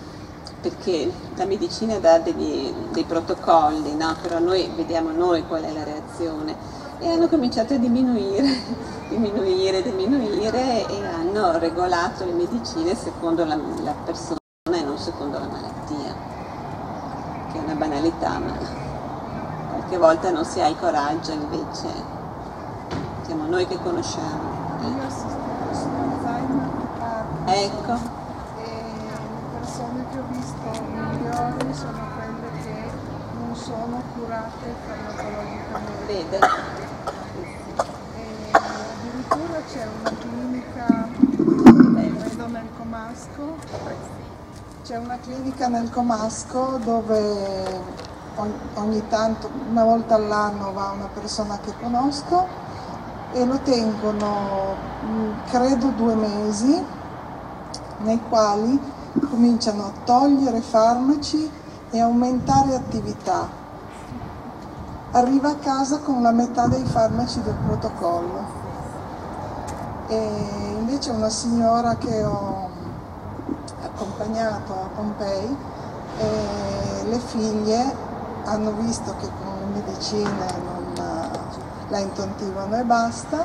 [0.62, 4.14] perché la medicina dà degli, dei protocolli, no?
[4.22, 6.54] però noi vediamo noi qual è la reazione
[7.00, 8.46] e hanno cominciato a diminuire,
[9.10, 14.38] diminuire, diminuire e hanno regolato le medicine secondo la, la persona
[14.72, 16.14] e non secondo la malattia,
[17.50, 18.56] che è una banalità, ma
[19.70, 21.88] qualche volta non si ha il coraggio invece,
[23.22, 24.60] siamo noi che conosciamo.
[24.82, 26.70] Io sono Alzheimer.
[27.46, 28.21] Ecco persone che
[30.22, 32.90] ho visto migliori sono quelle che
[33.38, 36.38] non sono curate farmacologicamente.
[38.14, 41.08] E addirittura c'è una clinica,
[42.18, 43.56] credo nel Comasco,
[44.84, 48.00] c'è una clinica nel Comasco dove
[48.74, 52.46] ogni tanto, una volta all'anno va una persona che conosco
[53.32, 54.74] e lo tengono
[55.50, 56.82] credo due mesi
[57.98, 58.80] nei quali
[59.28, 61.50] cominciano a togliere farmaci
[61.90, 63.48] e aumentare attività.
[65.12, 68.60] Arriva a casa con la metà dei farmaci del protocollo.
[70.08, 72.68] E invece una signora che ho
[73.84, 75.56] accompagnato a Pompei,
[77.04, 77.94] le figlie
[78.44, 80.92] hanno visto che con le medicine non
[81.88, 83.44] la intontivano e basta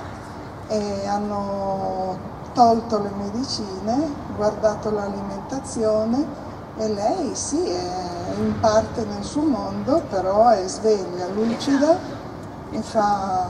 [0.68, 2.18] e hanno
[2.58, 6.26] tolto le medicine, guardato l'alimentazione
[6.78, 11.96] e lei sì, è in parte nel suo mondo, però è sveglia, lucida
[12.72, 13.48] e fa...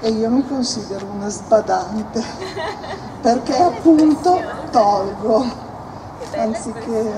[0.00, 2.20] e io mi considero una sbadante,
[3.22, 4.40] perché appunto
[4.72, 5.44] tolgo,
[6.36, 7.12] anziché...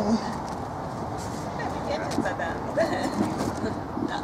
[1.73, 3.09] Mi piace sbadante.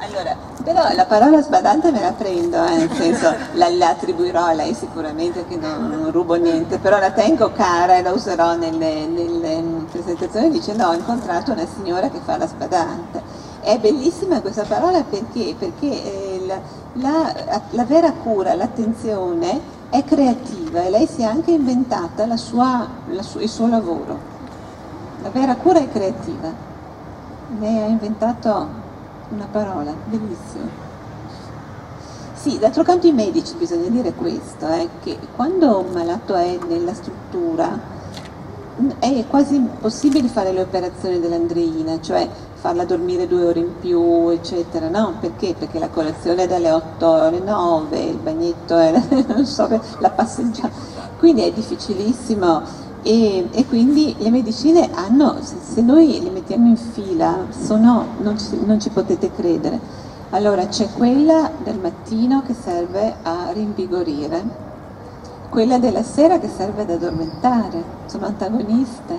[0.00, 4.52] Allora, però la parola sbadante me la prendo, eh, nel senso la, la, attribuirò a
[4.52, 9.06] lei sicuramente che non, non, rubo niente, però la tengo cara e la userò nelle,
[9.06, 13.22] nelle presentazioni dicendo ho incontrato una signora che fa la sbadante.
[13.60, 15.54] È bellissima questa parola perché?
[15.56, 16.60] Perché eh, la,
[16.94, 22.88] la, la, vera cura, l'attenzione è creativa e lei si è anche inventata la sua,
[23.20, 24.30] su, il suo lavoro.
[25.22, 26.70] La vera cura è creativa.
[27.58, 28.81] Lei ha inventato
[29.32, 30.90] una parola, bellissimo.
[32.34, 36.92] Sì, d'altro canto i medici bisogna dire questo, eh, che quando un malato è nella
[36.92, 38.00] struttura
[38.98, 44.88] è quasi impossibile fare le operazioni dell'andreina, cioè farla dormire due ore in più, eccetera,
[44.88, 45.14] no?
[45.20, 45.54] Perché?
[45.56, 48.92] Perché la colazione è dalle 8 alle 9, il bagnetto è
[49.28, 49.68] non so,
[49.98, 50.70] la passeggiata,
[51.18, 57.46] quindi è difficilissimo e, e, quindi le medicine hanno, se noi le mettiamo in fila,
[57.50, 59.80] sono, non, ci, non ci potete credere.
[60.30, 64.70] Allora c'è quella del mattino che serve a rinvigorire,
[65.50, 69.18] quella della sera che serve ad addormentare, sono antagoniste,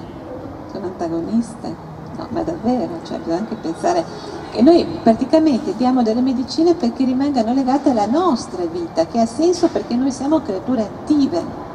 [0.72, 1.76] sono antagoniste,
[2.18, 4.04] no ma davvero, cioè bisogna anche pensare
[4.52, 9.68] che noi praticamente diamo delle medicine perché rimangano legate alla nostra vita, che ha senso
[9.68, 11.72] perché noi siamo creature attive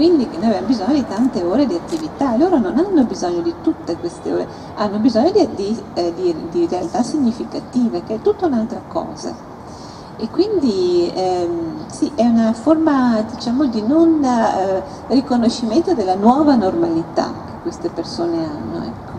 [0.00, 3.98] quindi noi abbiamo bisogno di tante ore di attività, loro non hanno bisogno di tutte
[3.98, 8.80] queste ore, hanno bisogno di, di, eh, di, di realtà significative, che è tutta un'altra
[8.88, 9.36] cosa.
[10.16, 17.30] E quindi ehm, sì, è una forma diciamo, di non eh, riconoscimento della nuova normalità
[17.44, 18.82] che queste persone hanno.
[18.82, 19.18] Ecco.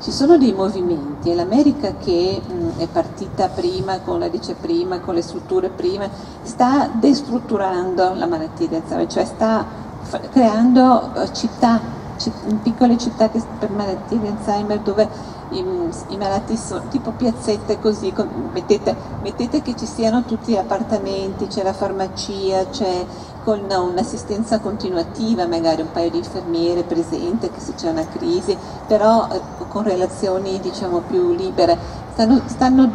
[0.00, 5.00] Ci sono dei movimenti, è l'America che mh, è partita prima, con la dice prima,
[5.00, 6.06] con le strutture prima,
[6.42, 9.86] sta destrutturando la malattia di Alzheimer, cioè sta
[10.30, 11.80] creando uh, città,
[12.16, 15.64] citt piccole città per malattie di Alzheimer dove i,
[16.08, 18.12] i malati sono tipo piazzette così,
[18.52, 23.06] mettete, mettete, che ci siano tutti gli appartamenti, c'è la farmacia, c'è
[23.44, 29.26] con un'assistenza continuativa, magari un paio di infermiere presente che se c'è una crisi, però
[29.30, 32.06] eh, con relazioni diciamo più libere.
[32.12, 32.90] Stanno, stanno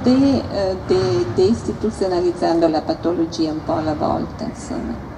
[1.33, 5.12] deistituzionalizzando de, de la patologia un po' alla volta, insomma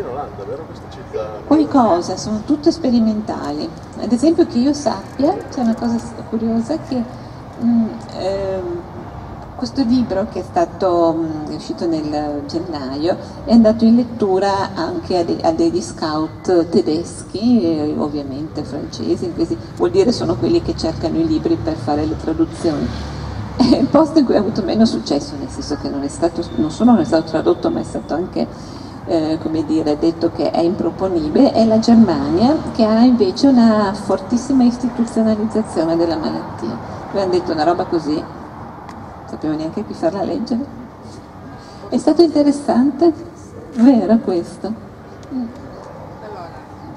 [0.00, 1.40] in Olanda, vero questa città?
[1.46, 3.68] Qualcosa, sono tutte sperimentali.
[4.00, 8.62] Ad esempio che io sappia, c'è una cosa curiosa che mh, mm, eh,
[9.56, 15.18] questo libro che è stato mh, mm, uscito nel gennaio è andato in lettura anche
[15.18, 20.76] a, de, a degli scout tedeschi, eh, ovviamente francesi, inglesi, vuol dire sono quelli che
[20.76, 22.88] cercano i libri per fare le traduzioni.
[23.54, 26.42] È il posto in cui ha avuto meno successo, nel senso che non, è stato,
[26.56, 30.50] non solo non è stato tradotto, ma è stato anche eh, come dire, detto che
[30.50, 36.76] è improponibile, è la Germania che ha invece una fortissima istituzionalizzazione della malattia.
[37.08, 40.80] Abbiamo detto una roba così, non sappiamo neanche chi farla leggere.
[41.88, 43.12] È stato interessante,
[43.74, 44.72] vero questo?
[46.22, 46.50] Allora,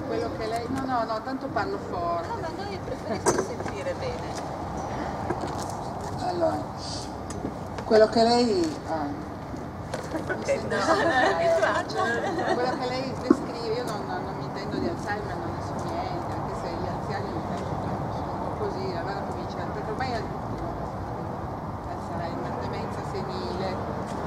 [0.08, 0.66] quello che lei...
[0.70, 2.28] No, no, no, tanto parlo forte.
[2.28, 4.44] No, ma noi preferisco sentire bene.
[6.30, 6.58] Allora,
[7.84, 8.76] quello che lei...
[8.88, 9.34] Ah
[10.16, 10.80] Okay, no.
[12.54, 16.32] Quello che lei descrive, io non, non mi intendo di Alzheimer, non ne so niente,
[16.32, 17.30] anche se gli anziani
[18.16, 20.22] sono un po' così, allora cominciano, perché ormai è
[21.92, 23.76] Alzheimer, demenza senile,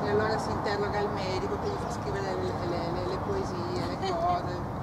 [0.05, 3.87] e allora si interroga il medico che gli fa scrivere le, le, le, le poesie,
[3.99, 4.77] le cose.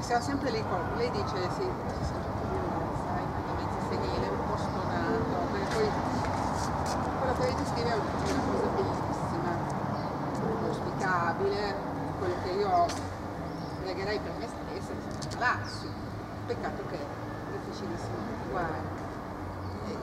[0.00, 0.64] Siamo sempre lì,
[0.96, 2.34] lei dice sì, Alzheimer,
[3.46, 5.86] demenza senile, un po' stonato, perché poi
[7.20, 8.10] quello che lei descrive è una
[8.50, 9.70] cosa bellissima
[10.66, 11.74] auspicabile,
[12.18, 12.86] quello che io
[13.82, 14.94] pregherei per me stessa è
[15.34, 15.88] malarsi.
[16.52, 18.84] Peccato che è difficilissimo attuare.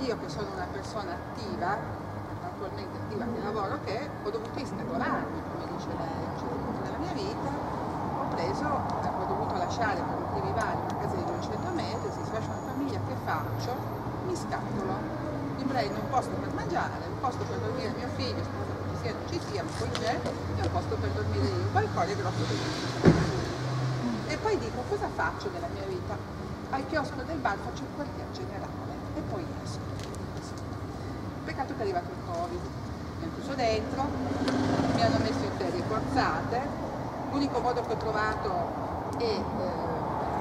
[0.02, 1.78] Io che sono una persona attiva,
[2.42, 6.82] attualmente attiva che lavoro, che ho dovuto istatolarmi, come dice lei, a un certo punto
[6.82, 11.70] della mia vita, ho preso, ho dovuto lasciare per motivi vari una casa di 200
[11.70, 13.78] metri, si lascia una famiglia, che faccio?
[14.26, 14.94] Mi scatolo,
[15.54, 18.42] mi prendo un posto per mangiare, un posto per dormire mio figlio,
[18.98, 22.44] sia ci sia, poi c'è, è un posto per dormire io, poi il colle grosso
[24.26, 26.39] E poi dico, cosa faccio della mia vita?
[26.72, 29.80] Al chiosco del bar faccio il quartier generale e poi esco.
[31.44, 32.62] Peccato che è arrivato il Covid,
[33.18, 34.04] mi hanno chiuso dentro,
[34.94, 36.62] mi hanno messo in ferie forzate,
[37.32, 38.50] l'unico modo che ho trovato
[39.18, 39.44] è eh,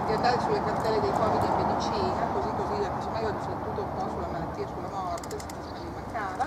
[0.07, 4.09] di andare sulle cartelle dei Covid in medicina, così così, casomai ho riflettuto un po'
[4.11, 6.47] sulla malattia e sulla morte, se mi mancava,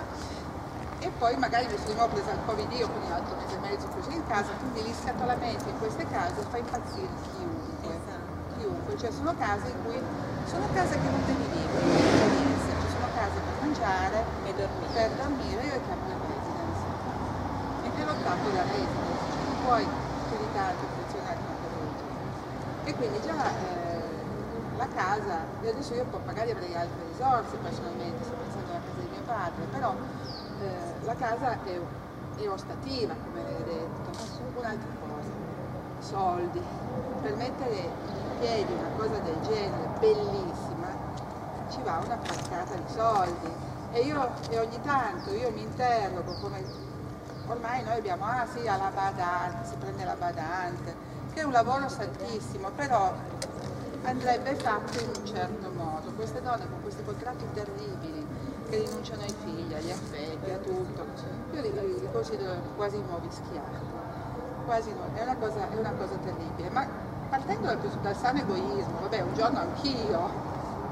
[1.00, 3.88] e poi magari mi sono presa il covid io quindi un altro mese e mezzo
[3.88, 4.52] così in casa.
[4.60, 8.11] Quindi l'inscatolamento in queste case fa impazzire chiunque
[8.82, 10.00] chiunque cioè sono case in cui
[10.44, 12.02] sono case che non devi vivere
[12.66, 14.92] ci sono case per mangiare e dormire.
[14.92, 16.82] per dormire io chiamo la residence
[17.82, 19.86] e che l'ho dato da residence cioè non puoi
[20.52, 22.04] tanto funzionare una legge
[22.84, 24.02] e quindi già eh,
[24.76, 29.22] la casa adesso io magari avrei altre risorse personalmente sto pensando alla casa di mio
[29.24, 31.80] padre però eh, la casa è,
[32.48, 35.30] ostativa, come ha detto, ma un'altra cosa,
[36.00, 36.60] soldi.
[37.22, 38.11] Per mettere
[38.42, 40.88] in piedi una cosa del genere, bellissima,
[41.70, 43.70] ci va una frascata di soldi.
[43.92, 46.64] E io e ogni tanto io mi interrogo come
[47.46, 50.94] ormai noi abbiamo, ah sì, ha la badante, si prende la badante,
[51.32, 53.12] che è un lavoro santissimo, però
[54.04, 56.10] andrebbe fatto in un certo modo.
[56.16, 58.26] Queste donne con questi contratti terribili
[58.68, 61.06] che rinunciano ai figli, agli affetti, a tutto,
[61.52, 63.90] io li, li considero quasi nuovi schiavi.
[64.64, 65.18] Quasi nuovi.
[65.18, 66.70] È, una cosa, è una cosa terribile.
[66.70, 67.01] Ma
[67.32, 70.20] partendo dal, dal sano egoismo, vabbè, un giorno anch'io,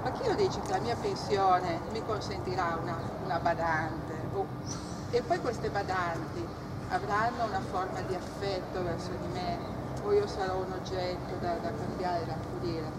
[0.02, 4.14] ma chi lo dice che la mia pensione mi consentirà una, una badante?
[4.32, 4.46] Oh.
[5.10, 6.42] E poi queste badanti
[6.88, 9.58] avranno una forma di affetto verso di me
[10.02, 12.90] o io sarò un oggetto da, da cambiare, da accudire.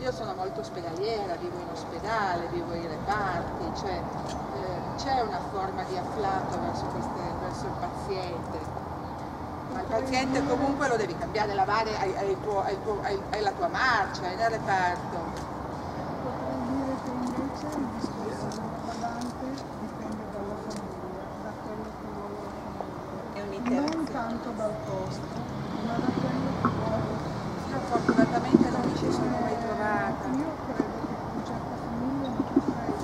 [0.00, 4.02] Io sono molto ospedaliera, vivo in ospedale, vivo in reparti, cioè
[4.56, 8.81] eh, c'è una forma di afflato verso, queste, verso il paziente.
[9.92, 14.24] Paziente comunque lo devi cambiare, lavare, hai, hai, tuo, hai, tuo, hai la tua marcia,
[14.24, 15.18] hai nel reparto.
[16.24, 22.40] Potrei dire che invece il discorso della badante dipende dalla famiglia, da quello che vuole
[22.40, 23.80] la famiglia.
[23.92, 25.36] Non tanto dal costo,
[25.84, 27.12] ma da quello che vuole.
[27.68, 30.24] Io fortunatamente non mi ci sono mai trovata.
[30.40, 32.96] Io credo che con certe famiglie non potrei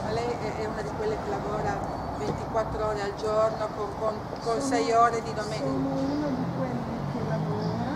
[0.00, 4.14] Ma lei è- è una di quelle che lavora 24 ore al giorno con, con,
[4.40, 5.66] con Sono- 6 ore di domenica.
[5.66, 7.90] Sono uno di quelli che lavora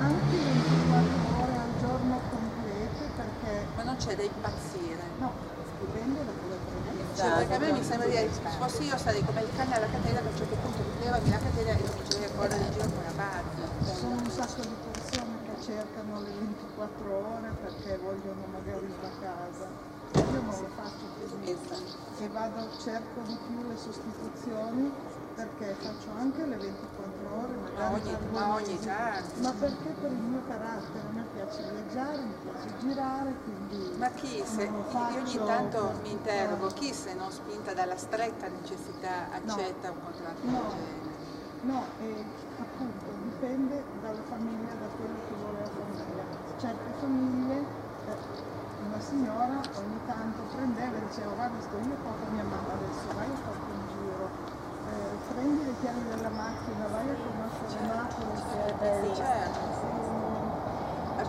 [0.00, 5.02] anche 24 ore al giorno complete perché Ma non c'è da impazzire.
[5.18, 7.04] no, da quello che prende.
[7.14, 9.86] Cioè, perché a me mi sembra di se fossi io sarei come il cane alla
[9.86, 12.72] catena che a un certo punto mi levami la catena e comincerei a correre in
[12.72, 13.94] giro con la barca.
[13.94, 19.68] Sono un sacco di persone che cercano le 24 ore perché vogliono magari la casa.
[20.10, 21.56] Io non lo faccio così
[22.20, 24.92] e vado, cerco di più le sostituzioni
[25.36, 29.40] perché faccio anche le 24 ore, Ma magari ogni, per due ma ogni tanto.
[29.40, 31.04] Ma perché per il mio carattere
[31.40, 36.10] piace viaggiare, mi piace girare, quindi Ma chi se, lo io ogni faccio tanto mi
[36.12, 39.52] interrogo, chi se non spinta dalla stretta necessità No.
[39.54, 40.50] accetta un contratto No.
[40.50, 41.08] del genere?
[41.62, 42.24] No, e
[42.60, 46.24] appunto dipende dalla famiglia, da quello che vuole la famiglia.
[46.58, 48.16] Certe famiglie, eh,
[48.84, 53.28] una signora ogni tanto prendeva e diceva guarda sto io con mia mamma adesso, vai
[53.28, 54.28] a farti un giro,
[54.88, 59.14] eh, prendi le chiavi della macchina, vai a conoscere Napoli che è bella.
[59.14, 59.59] Certo.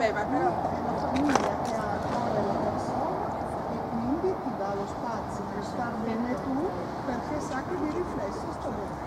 [0.02, 3.22] Vabbè, ma però è una famiglia che ha a cuore la persona
[3.70, 6.70] e quindi ti dà lo spazio per star bene tu
[7.06, 9.00] perché sa che di riflesso sta bene.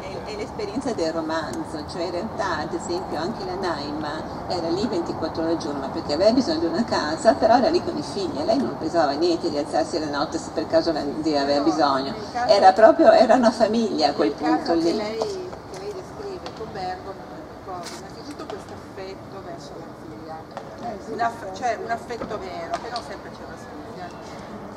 [0.00, 4.84] È, è l'esperienza del romanzo, cioè in realtà ad esempio anche la Naima era lì
[4.84, 8.02] 24 ore al giorno perché aveva bisogno di una casa, però era lì con i
[8.02, 11.42] figli e lei non pesava niente di alzarsi la notte se per caso la zia
[11.42, 12.14] aveva No, bisogno.
[12.48, 14.92] Era proprio, era una famiglia a quel punto lì.
[14.96, 17.12] lei, che lei descrive con Bergamo,
[17.64, 17.92] cosa?
[17.98, 21.56] innanzitutto questo affetto verso la figlia, Eh, sì, un, aff- certo.
[21.56, 24.06] cioè un affetto vero, che non sempre famiglia.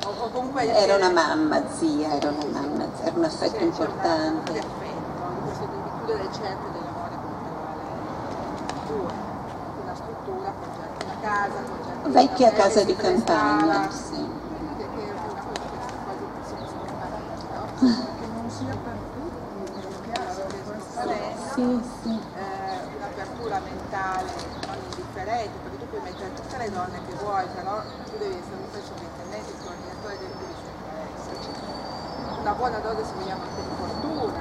[0.04, 3.56] O, o comunque Era una eh, mamma zia, era una mamma, era un sì, affetto
[3.56, 4.52] una- importante.
[4.52, 7.82] di affetto, questo di chiudere il cerchio dell'amore con parole
[8.88, 9.12] due,
[9.82, 14.32] una struttura con certo, una casa, con certo, Vecchia una casa di campagna, sì.
[21.54, 21.62] Sì,
[22.02, 22.08] sì.
[22.34, 24.30] eh, un'apertura mentale
[24.66, 25.63] non indifferente,
[26.24, 30.96] mettere tutte le donne che vuoi, però tu devi essere un sovrintendente, il coordinatore sempre
[31.16, 31.48] esserci.
[32.40, 34.40] Una buona dose se vogliamo anche di fortuna,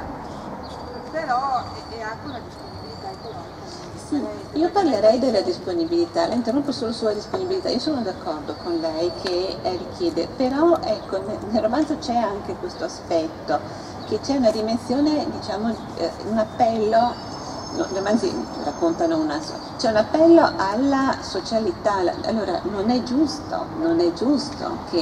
[1.12, 3.64] però è, anche una disponibilità economica
[4.08, 9.12] Sì, io parlerei della disponibilità, la interrompo solo sulla disponibilità, io sono d'accordo con lei
[9.22, 13.60] che eh, richiede, però ecco, nel, nel romanzo c'è anche questo aspetto,
[14.08, 17.32] che c'è una dimensione, diciamo, eh, un appello,
[17.76, 19.40] no, i romanzi raccontano una,
[19.78, 21.96] c'è un appello alla socialità,
[22.26, 25.00] allora non è giusto, non è giusto che,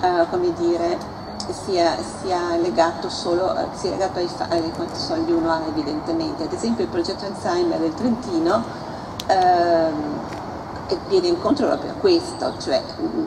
[0.00, 0.98] eh, come dire,
[1.64, 6.44] sia, sia legato solo sia legato ai, fa- a quanti soldi uno ha evidentemente.
[6.44, 8.62] Ad esempio il progetto Alzheimer del Trentino
[10.90, 12.82] e viene incontro proprio a questo, cioè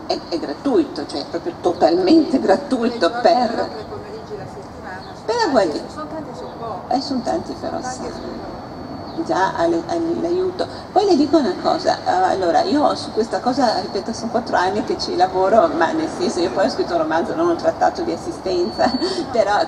[0.08, 3.70] è, è gratuito, cioè è proprio totalmente gratuito per...
[3.88, 8.20] pomeriggi la settimana, sono tanti- sono tanti su poco, Eh, sono tanti però, tanti su
[8.20, 8.61] poco.
[9.26, 10.68] Già all'aiuto.
[10.92, 14.98] Poi le dico una cosa, allora io su questa cosa, ripeto, sono quattro anni che
[14.98, 18.12] ci lavoro, ma nel senso io poi ho scritto un romanzo, non un trattato di
[18.12, 18.90] assistenza,
[19.32, 19.60] però.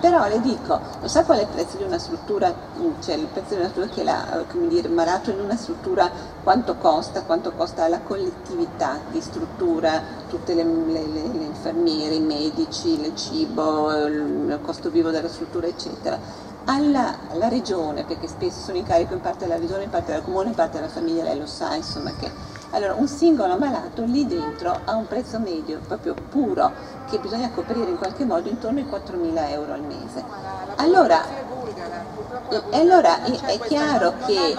[0.00, 2.52] Però le dico, non sa qual è il prezzo di una struttura,
[3.00, 6.10] cioè il prezzo di una struttura che l'ha, come dire, malato in una struttura,
[6.42, 12.20] quanto costa, quanto costa la collettività di struttura, tutte le, le- le- le infermiere, i
[12.20, 18.76] medici, il cibo, il costo vivo della struttura, eccetera alla, alla, regione, perché spesso sono
[18.76, 21.38] in carico in parte della regione, in parte del comune, in parte della famiglia, lei
[21.38, 22.52] lo sa, insomma che...
[22.70, 26.72] Allora, un singolo malato lì dentro ha un prezzo medio, proprio puro,
[27.08, 30.24] che bisogna coprire in qualche modo intorno ai 4.000 euro al mese.
[30.76, 31.22] Allora,
[32.70, 34.56] e allora è chiaro che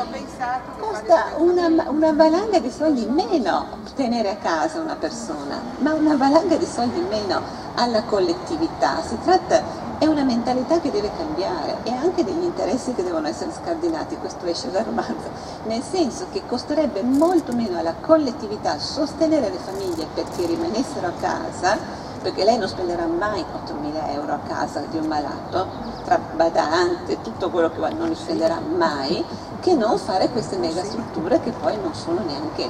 [0.79, 6.15] costa una, una valanga di soldi in meno tenere a casa una persona, ma una
[6.15, 7.41] valanga di soldi in meno
[7.75, 9.01] alla collettività.
[9.01, 13.51] Si tratta è una mentalità che deve cambiare e anche degli interessi che devono essere
[13.51, 15.29] scardinati, questo esce dal romanzo,
[15.65, 21.77] nel senso che costerebbe molto meno alla collettività sostenere le famiglie perché rimanessero a casa,
[22.21, 25.67] perché lei non spenderà mai 4.000 euro a casa di un malato,
[26.03, 29.23] tra badante, tutto quello che non li spenderà mai,
[29.59, 32.69] che non fare queste mega strutture che poi non sono neanche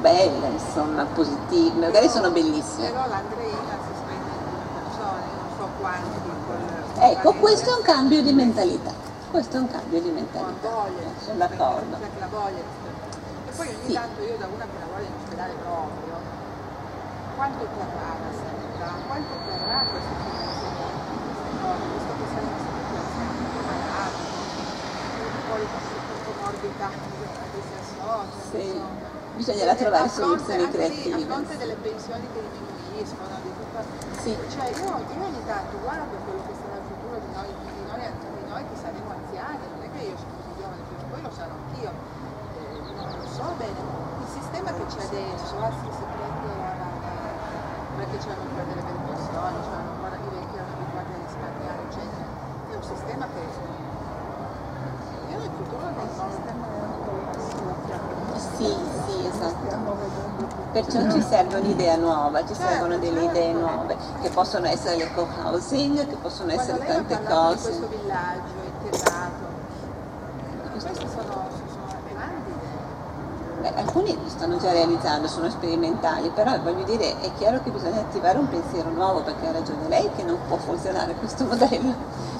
[0.00, 2.90] belle, insomma, positive, magari sono bellissime.
[2.90, 6.27] Però l'Andreina si spende in persone, non so quanti
[7.00, 8.92] Ecco, questo è un cambio di mentalità.
[9.30, 10.68] Questo è un cambio di mentalità.
[10.68, 11.96] voglia, sono d'accordo.
[12.18, 12.58] La voglia.
[12.58, 16.14] E poi ogni tanto io da una che lavora in ospedale proprio,
[17.36, 23.30] quanto terrà la sanità, quanto terrà questo finanziamento, queste cose, visto che sai una situazione
[23.38, 24.18] molto malata,
[25.48, 25.82] poi con
[26.28, 28.64] comorbidità che si associano, Sì.
[28.66, 29.06] insomma.
[29.38, 31.20] Bisognerà trovare soluzioni lì, A creative.
[31.30, 33.78] fronte delle pensioni che diminuiscono, di tutto,
[34.18, 34.34] Sì.
[34.50, 38.02] cioè io, io ogni tanto guardo quello che sarà il futuro di noi, di noi,
[38.02, 41.30] di noi che saremo anziani, non è che io sono così giovane, perché poi lo
[41.30, 44.26] sarò anch'io, eh, non lo so bene, il
[45.08, 49.56] che c'è adesso, ah, si, si prende la, la, la- perché c'erano ancora delle pensioni,
[49.62, 52.26] c'erano ancora i vecchi erano abituati a risparmiare, eccetera,
[52.68, 53.42] è un sistema che
[55.32, 56.30] io nel futuro non, non
[58.56, 58.74] Sì,
[59.06, 59.96] sì, esatto.
[60.72, 66.06] Perciò ci serve un'idea nuova, ci servono delle idee nuove, che possono essere le co-housing,
[66.06, 67.60] che possono Quando essere tante di cose.
[67.68, 69.46] questo villaggio integrato,
[70.70, 72.76] queste sono, sono grandi idee.
[73.60, 77.98] Beh, alcuni li stanno già realizzando, sono sperimentali, però voglio dire, è chiaro che bisogna
[78.00, 81.92] attivare un pensiero nuovo, perché ha ragione lei che non può funzionare questo modello,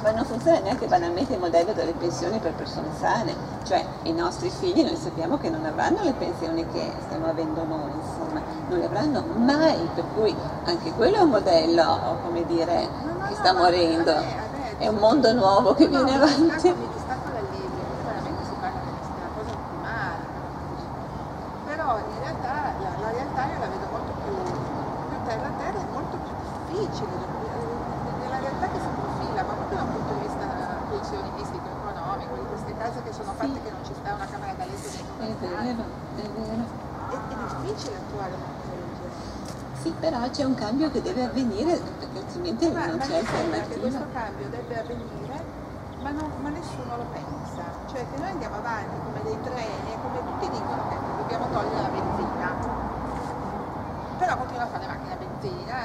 [0.03, 4.49] ma non funziona neanche banalmente il modello delle pensioni per persone sane, cioè i nostri
[4.49, 8.85] figli noi sappiamo che non avranno le pensioni che stiamo avendo noi, insomma, non le
[8.85, 10.35] avranno mai, per cui
[10.67, 12.89] anche quello è un modello, come dire,
[13.29, 14.15] che sta morendo,
[14.79, 16.43] è un mondo nuovo che viene avanti.
[16.45, 20.37] distacco- Mi distacco dal libro, perché veramente si parla della cosa ottimale,
[21.67, 24.35] però in realtà la, la realtà io la vedo molto più,
[25.09, 26.33] più terra a terra e molto più
[26.69, 27.13] difficile,
[28.23, 30.45] nella realtà che si profila, ma proprio da un punto di vista
[30.89, 34.65] pensionistico, economico, di queste case che sono fatte che non ci sta una camera da
[34.65, 35.63] letto dentro È una stanza.
[35.63, 35.83] vero,
[36.17, 36.65] è vero.
[37.09, 39.37] È, è difficile attuare una cosa del genere.
[39.79, 43.27] Sì, però c'è un cambio che deve avvenire, perché altrimenti Ma, non ma c'è mi
[43.29, 43.81] sembra che alternativa.
[43.81, 45.37] questo cambio debba avvenire,
[46.01, 47.63] ma, non- ma nessuno lo pensa.
[47.89, 51.81] Cioè che noi andiamo avanti come dei treni e come tutti dicono che dobbiamo togliere
[51.81, 52.49] la benzina.
[54.19, 55.17] Però continua a fare le macchine a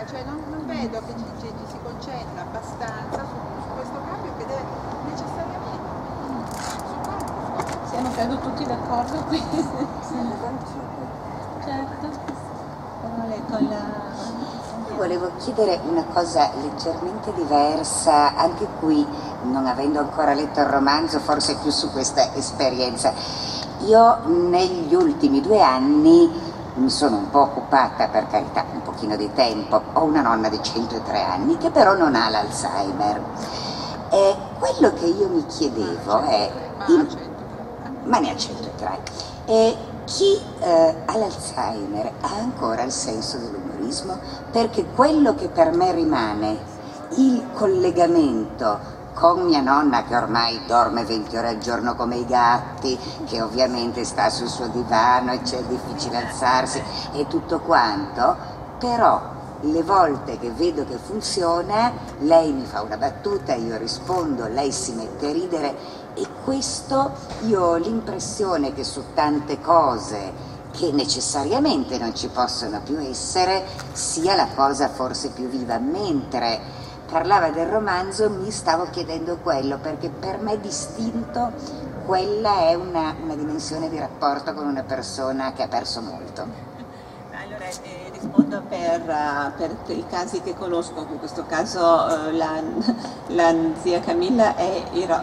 [0.10, 4.32] cioè non, non vedo che ci, ci- ci si concentra abbastanza su, su questo cambio
[4.38, 4.64] che deve
[5.10, 5.91] necessariamente
[6.88, 9.41] su quanto Siamo credo tutti d'accordo qui.
[11.64, 12.32] certo.
[13.28, 14.01] Le- con la...
[14.95, 19.06] Volevo chiedere una cosa leggermente diversa, anche qui,
[19.43, 23.12] non avendo ancora letto il romanzo, forse più su questa esperienza.
[23.86, 26.43] Io negli ultimi due anni
[26.76, 29.82] mi sono un po' occupata, per carità, un pochino di tempo.
[29.93, 33.21] Ho una nonna di 103 anni che però non ha l'Alzheimer.
[34.09, 36.51] E quello che io mi chiedevo è...
[36.78, 37.32] Ma in- certo.
[38.03, 38.99] ma ne ha 103.
[39.45, 44.19] E chi eh, ha l'Alzheimer ha ancora il senso dell'umorismo
[44.51, 46.71] perché quello che per me rimane,
[47.15, 52.97] il collegamento con mia nonna che ormai dorme 20 ore al giorno come i gatti,
[53.26, 56.82] che ovviamente sta sul suo divano e c'è difficile alzarsi
[57.14, 58.36] e tutto quanto,
[58.80, 64.72] però le volte che vedo che funziona, lei mi fa una battuta, io rispondo, lei
[64.72, 65.76] si mette a ridere
[66.16, 67.11] e questo
[67.45, 74.36] io ho l'impressione che su tante cose che necessariamente non ci possono più essere sia
[74.36, 80.39] la cosa forse più viva, mentre parlava del romanzo mi stavo chiedendo quello perché per
[80.39, 81.51] me distinto
[82.06, 86.72] quella è una, una dimensione di rapporto con una persona che ha perso molto.
[87.32, 92.62] Allora, eh, rispondo per, eh, per- i casi che conosco, in questo caso eh, la,
[93.28, 95.22] la zia Camilla è, iro-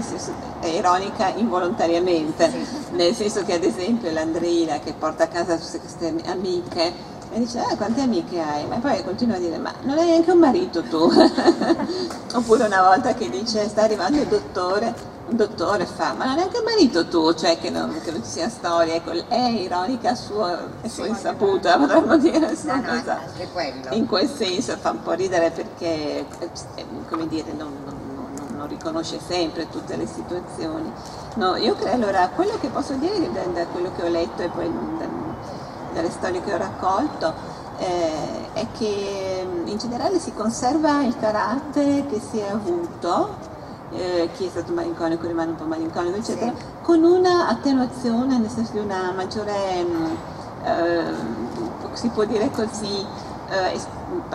[0.00, 2.50] senso- è ironica involontariamente,
[2.90, 7.58] nel senso che ad esempio l'Andreina che porta a casa tutte queste amiche e dice,
[7.58, 8.66] ah, quante amiche hai?
[8.66, 10.96] Ma poi continua a dire, ma non hai neanche un marito tu?
[12.34, 14.94] Oppure una volta che dice, sta arrivando il dottore,
[15.28, 17.34] un dottore fa, ma non hai neanche un marito tu?
[17.34, 21.76] Cioè che non, che non ci sia storia, ecco, è ironica a sua, sua insaputa,
[21.76, 22.56] potremmo dire.
[22.62, 23.20] No, no, cosa.
[23.90, 26.24] In quel senso fa un po' ridere perché,
[26.76, 28.04] eh, come dire, non, non-
[28.66, 30.90] riconosce sempre tutte le situazioni.
[31.34, 34.48] No, io credo, allora, quello che posso dire da, da quello che ho letto e
[34.48, 35.25] poi da-
[35.96, 37.32] dalle storie che ho raccolto
[37.78, 43.36] eh, è che in generale si conserva il carattere che si è avuto,
[43.92, 48.72] eh, chi è stato malinconico rimane un po' malinconico, eccetera, con una attenuazione, nel senso
[48.72, 49.86] di una maggiore,
[50.64, 51.04] eh,
[51.94, 53.04] si può dire così,
[53.48, 53.80] eh,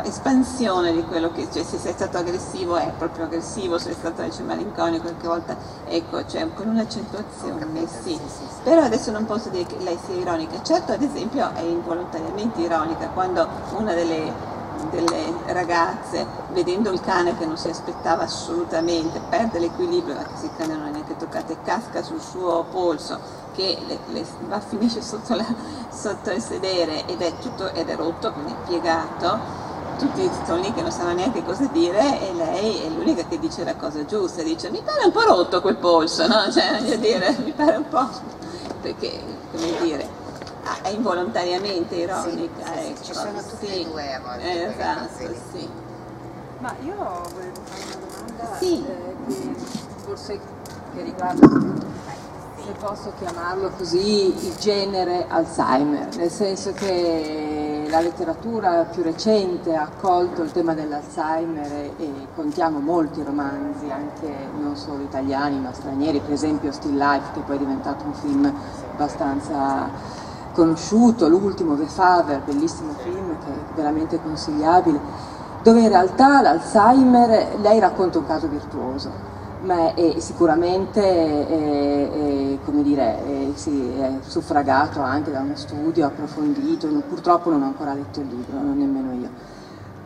[0.04, 4.22] espansione di quello che, cioè se sei stato aggressivo è proprio aggressivo, se sei stato
[4.22, 7.68] invece malinconico qualche volta, ecco, cioè con un'accentuazione,
[8.02, 8.20] sì.
[8.64, 13.08] Però adesso non posso dire che lei sia ironica, certo ad esempio è involontariamente ironica
[13.08, 13.48] quando
[13.78, 14.60] una delle
[14.90, 20.52] delle ragazze, vedendo il cane che non si aspettava assolutamente, perde l'equilibrio, anche se il
[20.58, 23.20] cane non è neanche toccato, e casca sul suo polso,
[23.54, 25.46] che le, le va, finisce sotto, la-
[25.90, 29.40] sotto il sedere ed è tutto ed è rotto, quindi è piegato,
[29.98, 33.64] tutti sono lì che non sanno neanche cosa dire e lei è l'unica che dice
[33.64, 36.50] la cosa giusta, dice mi pare un po' rotto quel polso, no?
[36.52, 38.08] Cioè, voglio dire, mi pare un po',
[38.82, 39.22] perché,
[39.52, 40.10] come dire,
[40.64, 43.04] ah, è involontariamente ironica, sì, sì, ecco.
[43.04, 43.82] ci sono tutte sì.
[43.82, 45.70] e due a volte Eh, esatto, sì.
[46.60, 48.86] Ma io volevo fare una domanda Sì.
[48.86, 49.56] eh, che
[50.04, 50.40] forse
[50.94, 51.48] che riguarda,
[52.64, 59.84] se posso chiamarlo così, il genere Alzheimer, nel senso che la letteratura più recente ha
[59.84, 66.20] accolto il tema dell'Alzheimer e, e contiamo molti romanzi, anche non solo italiani ma stranieri,
[66.20, 68.54] per esempio Still Life che poi è diventato un film
[68.92, 69.90] abbastanza
[70.54, 75.00] conosciuto, l'ultimo The Father, bellissimo film che è veramente consigliabile,
[75.64, 79.10] dove in realtà l'Alzheimer, lei racconta un caso virtuoso,
[79.62, 87.52] ma è sicuramente è- è, dire, sì, è suffragato anche da uno studio approfondito, purtroppo
[87.52, 89.30] non ho ancora letto il libro, non nemmeno io.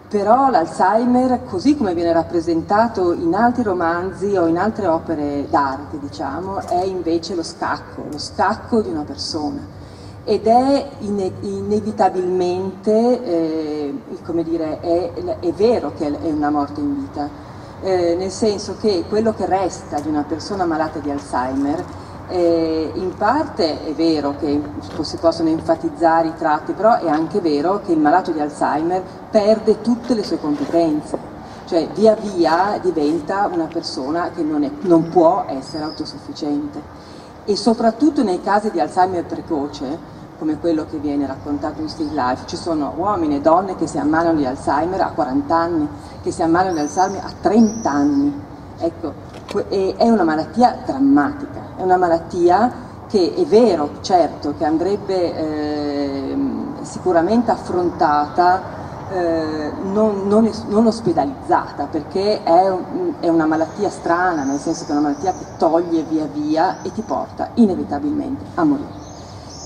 [0.10, 6.60] Però l'Alzheimer, così come viene rappresentato in altri romanzi o in altre opere d'arte, diciamo,
[6.60, 9.84] è invece lo scacco, lo scacco di una persona
[10.26, 13.94] ed è ine- inevitabilmente, eh,
[14.26, 17.30] come dire, è, è vero che è una morte in vita,
[17.82, 21.84] eh, nel senso che quello che resta di una persona malata di Alzheimer
[22.28, 24.60] eh, in parte è vero che
[25.02, 29.82] si possono enfatizzare i tratti, però è anche vero che il malato di Alzheimer perde
[29.82, 31.20] tutte le sue competenze,
[31.66, 37.04] cioè via via diventa una persona che non, è- non può essere autosufficiente.
[37.46, 42.44] E soprattutto nei casi di Alzheimer precoce, come quello che viene raccontato in Still Life,
[42.46, 45.88] ci sono uomini e donne che si ammalano di Alzheimer a 40 anni,
[46.22, 48.42] che si ammalano di Alzheimer a 30 anni.
[48.78, 49.14] Ecco,
[49.98, 57.52] è una malattia drammatica, è una malattia che è vero, certo, che andrebbe ehm, sicuramente
[57.52, 62.74] affrontata eh, non, non non ospedalizzata perché è,
[63.20, 66.92] è una malattia strana, nel senso che è una malattia che toglie via via e
[66.92, 69.05] ti porta inevitabilmente a morire.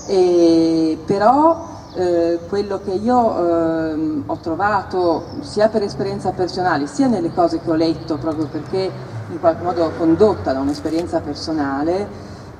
[0.06, 7.32] E però eh, quello che io ehm, ho trovato sia per esperienza personale sia nelle
[7.32, 8.90] cose che ho letto proprio perché
[9.30, 12.06] in qualche modo condotta da un'esperienza personale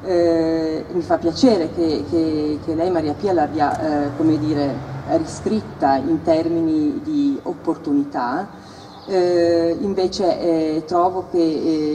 [0.03, 5.97] eh, mi fa piacere che, che- che lei Maria Pia l'abbia eh, come dire riscritta
[5.97, 8.47] in termini di opportunità
[9.07, 11.39] eh, invece eh, trovo che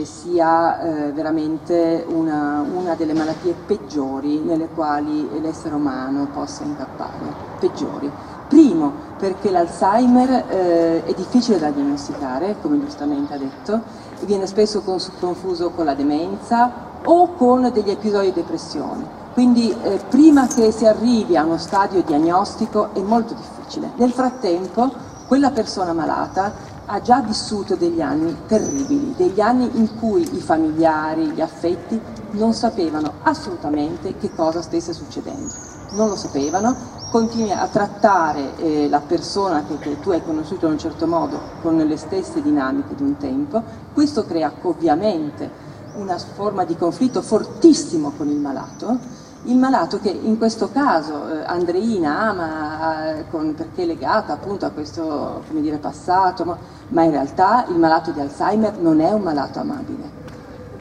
[0.00, 7.32] eh, sia eh, veramente una, una delle malattie peggiori nelle quali l'essere umano possa incappare,
[7.58, 8.10] peggiori.
[8.48, 13.80] Primo, perché l'Alzheimer eh, è difficile da diagnosticare, come giustamente ha detto,
[14.20, 16.70] viene spesso confuso con la demenza
[17.04, 19.24] o con degli episodi di depressione.
[19.32, 23.90] Quindi eh, prima che si arrivi a uno stadio diagnostico è molto difficile.
[23.96, 24.90] Nel frattempo
[25.26, 31.30] quella persona malata ha già vissuto degli anni terribili, degli anni in cui i familiari,
[31.30, 32.00] gli affetti
[32.32, 35.52] non sapevano assolutamente che cosa stesse succedendo.
[35.92, 36.76] Non lo sapevano,
[37.10, 41.40] continui a trattare eh, la persona che, che tu hai conosciuto in un certo modo
[41.62, 45.64] con le stesse dinamiche di un tempo, questo crea ovviamente
[45.96, 48.98] una forma di conflitto fortissimo con il malato,
[49.46, 54.66] il malato che in questo caso eh, Andreina ama eh, con- perché è legata appunto
[54.66, 56.56] a questo come dire, passato, ma,
[56.88, 60.10] ma in realtà il malato di Alzheimer non è un malato amabile,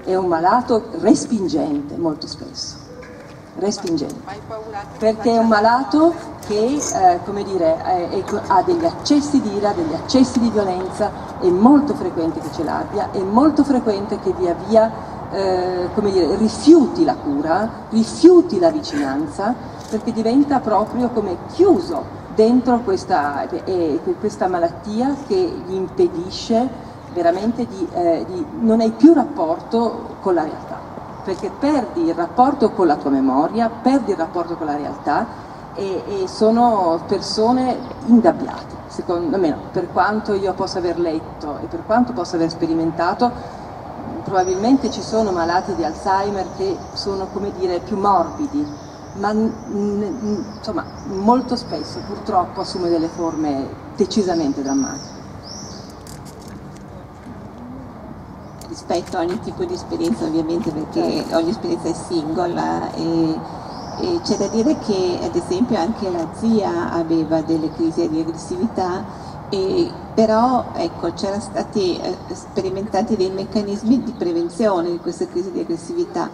[0.04, 2.84] è un malato respingente molto spesso.
[3.58, 4.20] respingente.
[4.98, 6.14] Perché è un malato
[6.46, 11.10] che eh, come dire, è- è- ha degli accessi di ira, degli accessi di violenza,
[11.40, 14.92] è molto frequente che ce l'abbia, è molto frequente che via via
[15.36, 19.54] eh, come dire, rifiuti la cura, rifiuti la vicinanza,
[19.90, 26.68] perché diventa proprio come chiuso dentro questa, eh, questa malattia che gli impedisce
[27.14, 30.80] veramente di, eh, di non hai più rapporto con la realtà,
[31.26, 35.26] perché perdi il rapporto con la tua memoria, perdi il rapporto con la realtà
[35.76, 41.84] e, e sono persone ingabbiate, secondo me, per quanto io possa aver letto e per
[41.86, 43.64] quanto possa aver sperimentato,
[44.26, 48.66] probabilmente ci sono malati di Alzheimer che sono, come dire, più morbidi,
[49.18, 55.14] ma insomma, molto spesso purtroppo assume delle forme decisamente drammatiche.
[58.68, 63.40] rispetto a ogni tipo di esperienza ovviamente perché ogni esperienza è singola e,
[64.02, 69.04] e c'è da dire che ad esempio anche la zia aveva delle crisi di aggressività
[69.50, 75.60] e però ecco c'erano stati eh, sperimentati dei meccanismi di prevenzione di queste crisi di
[75.60, 76.30] aggressività.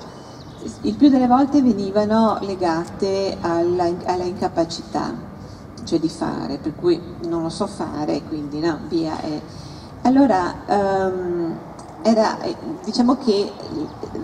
[0.82, 5.30] Il più delle volte venivano legate alla, alla incapacità
[5.84, 9.42] cioè di fare per cui non lo so fare quindi no via e,
[10.04, 11.58] allora ehm,
[12.04, 13.52] era, eh, diciamo che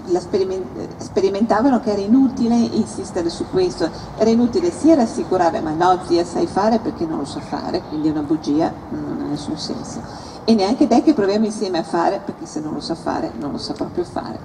[0.06, 6.00] la speriment- sperimentavano che era inutile insistere su questo, era inutile sia rassicurare ma no
[6.08, 9.58] zia sai fare perché non lo so fare, quindi è una bugia, non ha nessun
[9.58, 10.02] senso.
[10.44, 13.52] E neanche dai che proviamo insieme a fare perché se non lo sa fare non
[13.52, 14.40] lo sa proprio fare.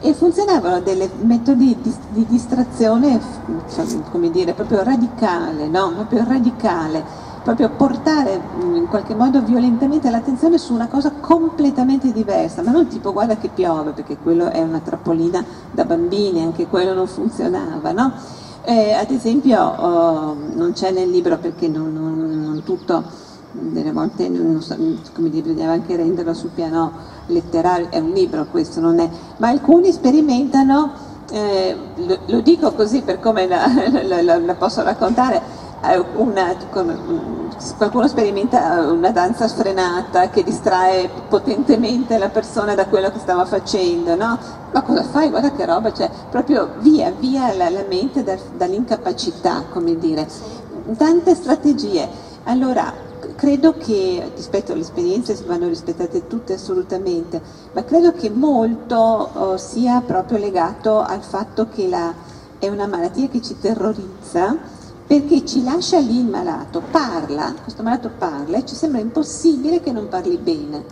[0.00, 5.90] E funzionavano dei metodi di, di distrazione, f- come dire, proprio radicale, no?
[5.92, 12.72] Proprio radicale proprio portare in qualche modo violentemente l'attenzione su una cosa completamente diversa, ma
[12.72, 17.06] non tipo guarda che piove, perché quello è una trappolina da bambini, anche quello non
[17.06, 18.12] funzionava, no?
[18.64, 23.02] Eh, ad esempio oh, non c'è nel libro perché non, non, non tutto,
[23.52, 24.76] delle volte non so,
[25.14, 26.92] come dire, bisognava anche renderlo sul piano
[27.28, 29.08] letterario, è un libro questo, non è,
[29.38, 30.92] ma alcuni sperimentano,
[31.30, 33.66] eh, lo, lo, dico così per come la,
[34.04, 35.67] la, la, la posso raccontare,
[36.14, 36.56] una,
[37.76, 44.16] qualcuno sperimenta una danza sfrenata che distrae potentemente la persona da quello che stava facendo,
[44.16, 44.38] no?
[44.72, 45.30] Ma cosa fai?
[45.30, 50.26] Guarda che roba, cioè proprio via, via la, la mente da, dall'incapacità, come dire.
[50.96, 52.08] Tante strategie.
[52.44, 52.92] Allora,
[53.36, 57.40] credo che rispetto alle esperienze si vanno rispettate tutte assolutamente,
[57.72, 58.96] ma credo che molto
[59.32, 62.12] oh, sia proprio legato al fatto che la,
[62.58, 64.56] è una malattia che ci terrorizza
[65.08, 69.90] perché ci lascia lì il malato, parla, questo malato parla e ci sembra impossibile che
[69.90, 70.84] non parli bene.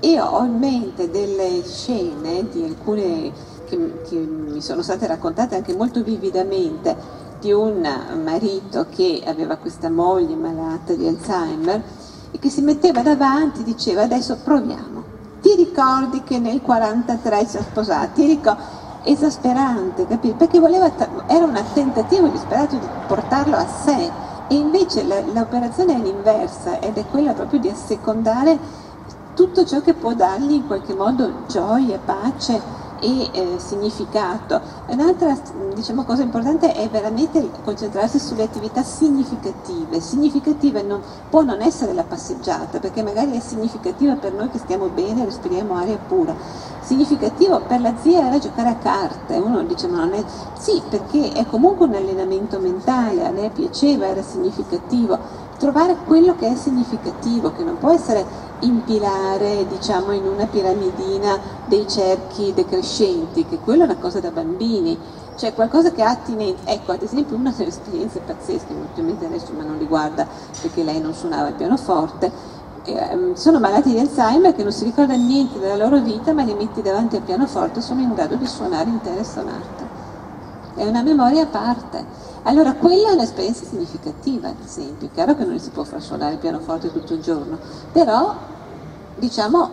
[0.00, 3.30] E ho in mente delle scene di alcune
[3.66, 6.96] che, che mi sono state raccontate anche molto vividamente
[7.38, 7.86] di un
[8.24, 11.82] marito che aveva questa moglie malata di Alzheimer
[12.30, 15.04] e che si metteva davanti e diceva adesso proviamo.
[15.42, 18.22] Ti ricordi che nel 43 si è sposati?
[18.22, 18.62] Ti ricordi?
[19.04, 20.36] Esasperante, capito?
[20.36, 20.90] Perché voleva,
[21.26, 24.10] era un tentativo disperato di portarlo a sé
[24.48, 28.58] e invece l'operazione è l'inversa ed è quella proprio di assecondare
[29.34, 34.60] tutto ciò che può dargli in qualche modo gioia, pace e eh, significato.
[34.86, 35.36] Un'altra
[35.74, 40.00] diciamo, cosa importante è veramente concentrarsi sulle attività significative.
[40.00, 44.88] Significative non, può non essere la passeggiata, perché magari è significativa per noi che stiamo
[44.88, 46.34] bene, respiriamo aria pura.
[46.80, 50.24] Significativo per la zia era giocare a carte, uno dice ma non è...
[50.58, 55.48] Sì, perché è comunque un allenamento mentale, a lei piaceva, era significativo.
[55.60, 58.24] Trovare quello che è significativo, che non può essere
[58.60, 64.98] impilare diciamo in una piramidina dei cerchi decrescenti, che quello è una cosa da bambini,
[65.36, 69.62] cioè qualcosa che ha attinenza, ecco ad esempio una delle esperienze pazzesche, ovviamente adesso ma
[69.62, 70.26] non riguarda
[70.62, 72.32] perché lei non suonava il pianoforte,
[72.84, 76.54] eh, sono malati di Alzheimer che non si ricordano niente della loro vita ma li
[76.54, 79.79] metti davanti al pianoforte e sono in grado di suonare intere sonate.
[80.80, 82.02] È una memoria a parte.
[82.44, 86.32] Allora quella è un'esperienza significativa, ad esempio, è chiaro che non si può far suonare
[86.32, 87.58] il pianoforte tutto il giorno,
[87.92, 88.34] però
[89.16, 89.68] diciamo,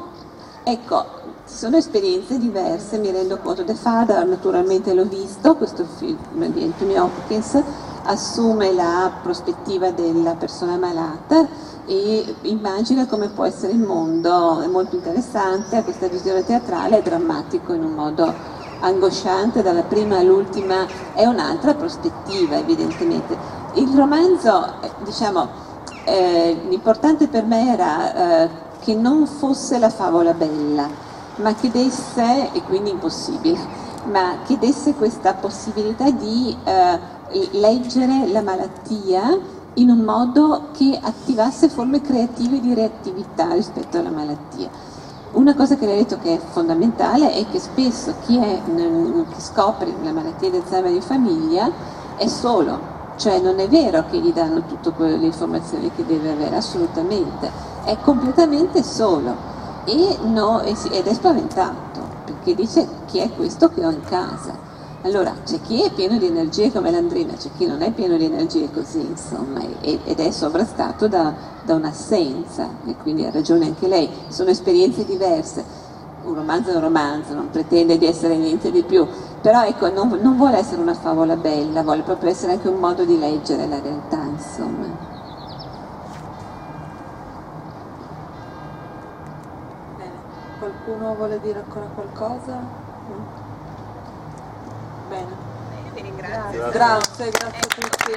[0.64, 1.06] ecco,
[1.46, 3.64] sono esperienze diverse, mi rendo conto.
[3.64, 7.58] The Father naturalmente l'ho visto, questo film di Anthony Hopkins
[8.04, 11.48] assume la prospettiva della persona malata
[11.86, 17.72] e immagina come può essere il mondo, è molto interessante, questa visione teatrale è drammatico
[17.72, 23.38] in un modo angosciante dalla prima all'ultima, è un'altra prospettiva evidentemente.
[23.74, 24.74] Il romanzo,
[25.04, 25.48] diciamo,
[26.06, 28.50] eh, l'importante per me era eh,
[28.80, 30.88] che non fosse la favola bella,
[31.38, 33.60] ma che desse, e quindi impossibile,
[34.06, 37.00] ma che desse questa possibilità di eh,
[37.52, 39.38] leggere la malattia
[39.74, 44.70] in un modo che attivasse forme creative di reattività rispetto alla malattia.
[45.38, 49.40] Una cosa che lei ha detto che è fondamentale è che spesso chi, è, chi
[49.40, 51.72] scopre la malattia di Alzheimer in famiglia
[52.18, 52.80] è solo,
[53.18, 57.52] cioè non è vero che gli danno tutte le informazioni che deve avere, assolutamente,
[57.84, 59.36] è completamente solo
[59.86, 64.67] e no, ed è spaventato perché dice chi è questo che ho in casa.
[65.08, 68.26] Allora c'è chi è pieno di energie come l'Andrina, c'è chi non è pieno di
[68.26, 74.10] energie così, insomma, ed è sovrastato da, da un'assenza, e quindi ha ragione anche lei,
[74.28, 75.64] sono esperienze diverse.
[76.24, 79.08] Un romanzo è un romanzo, non pretende di essere niente di più,
[79.40, 83.06] però ecco, non, non vuole essere una favola bella, vuole proprio essere anche un modo
[83.06, 84.88] di leggere la realtà, insomma.
[89.96, 90.20] Bene,
[90.58, 92.87] qualcuno vuole dire ancora qualcosa?
[95.08, 95.36] Bene.
[95.86, 96.70] Io vi ringrazio.
[96.70, 98.14] Grazie, grazie, a tutti.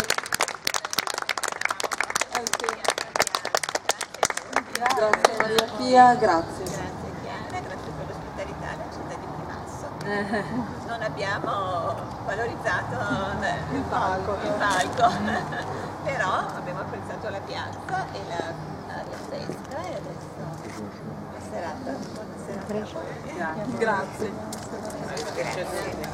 [4.72, 6.64] Grazie Maria Pia, grazie.
[6.64, 9.86] Grazie Chiara, grazie per l'ospitalità alla città di Primasso.
[10.88, 11.94] Non abbiamo
[12.24, 12.94] valorizzato
[13.72, 15.12] il palco, il palco.
[16.02, 20.28] però abbiamo apprezzato la piazza e l'aria fresca e adesso
[21.30, 21.90] la serata.
[22.14, 23.78] Buona serata voi.
[23.78, 24.32] Grazie.
[25.34, 26.09] Grazie.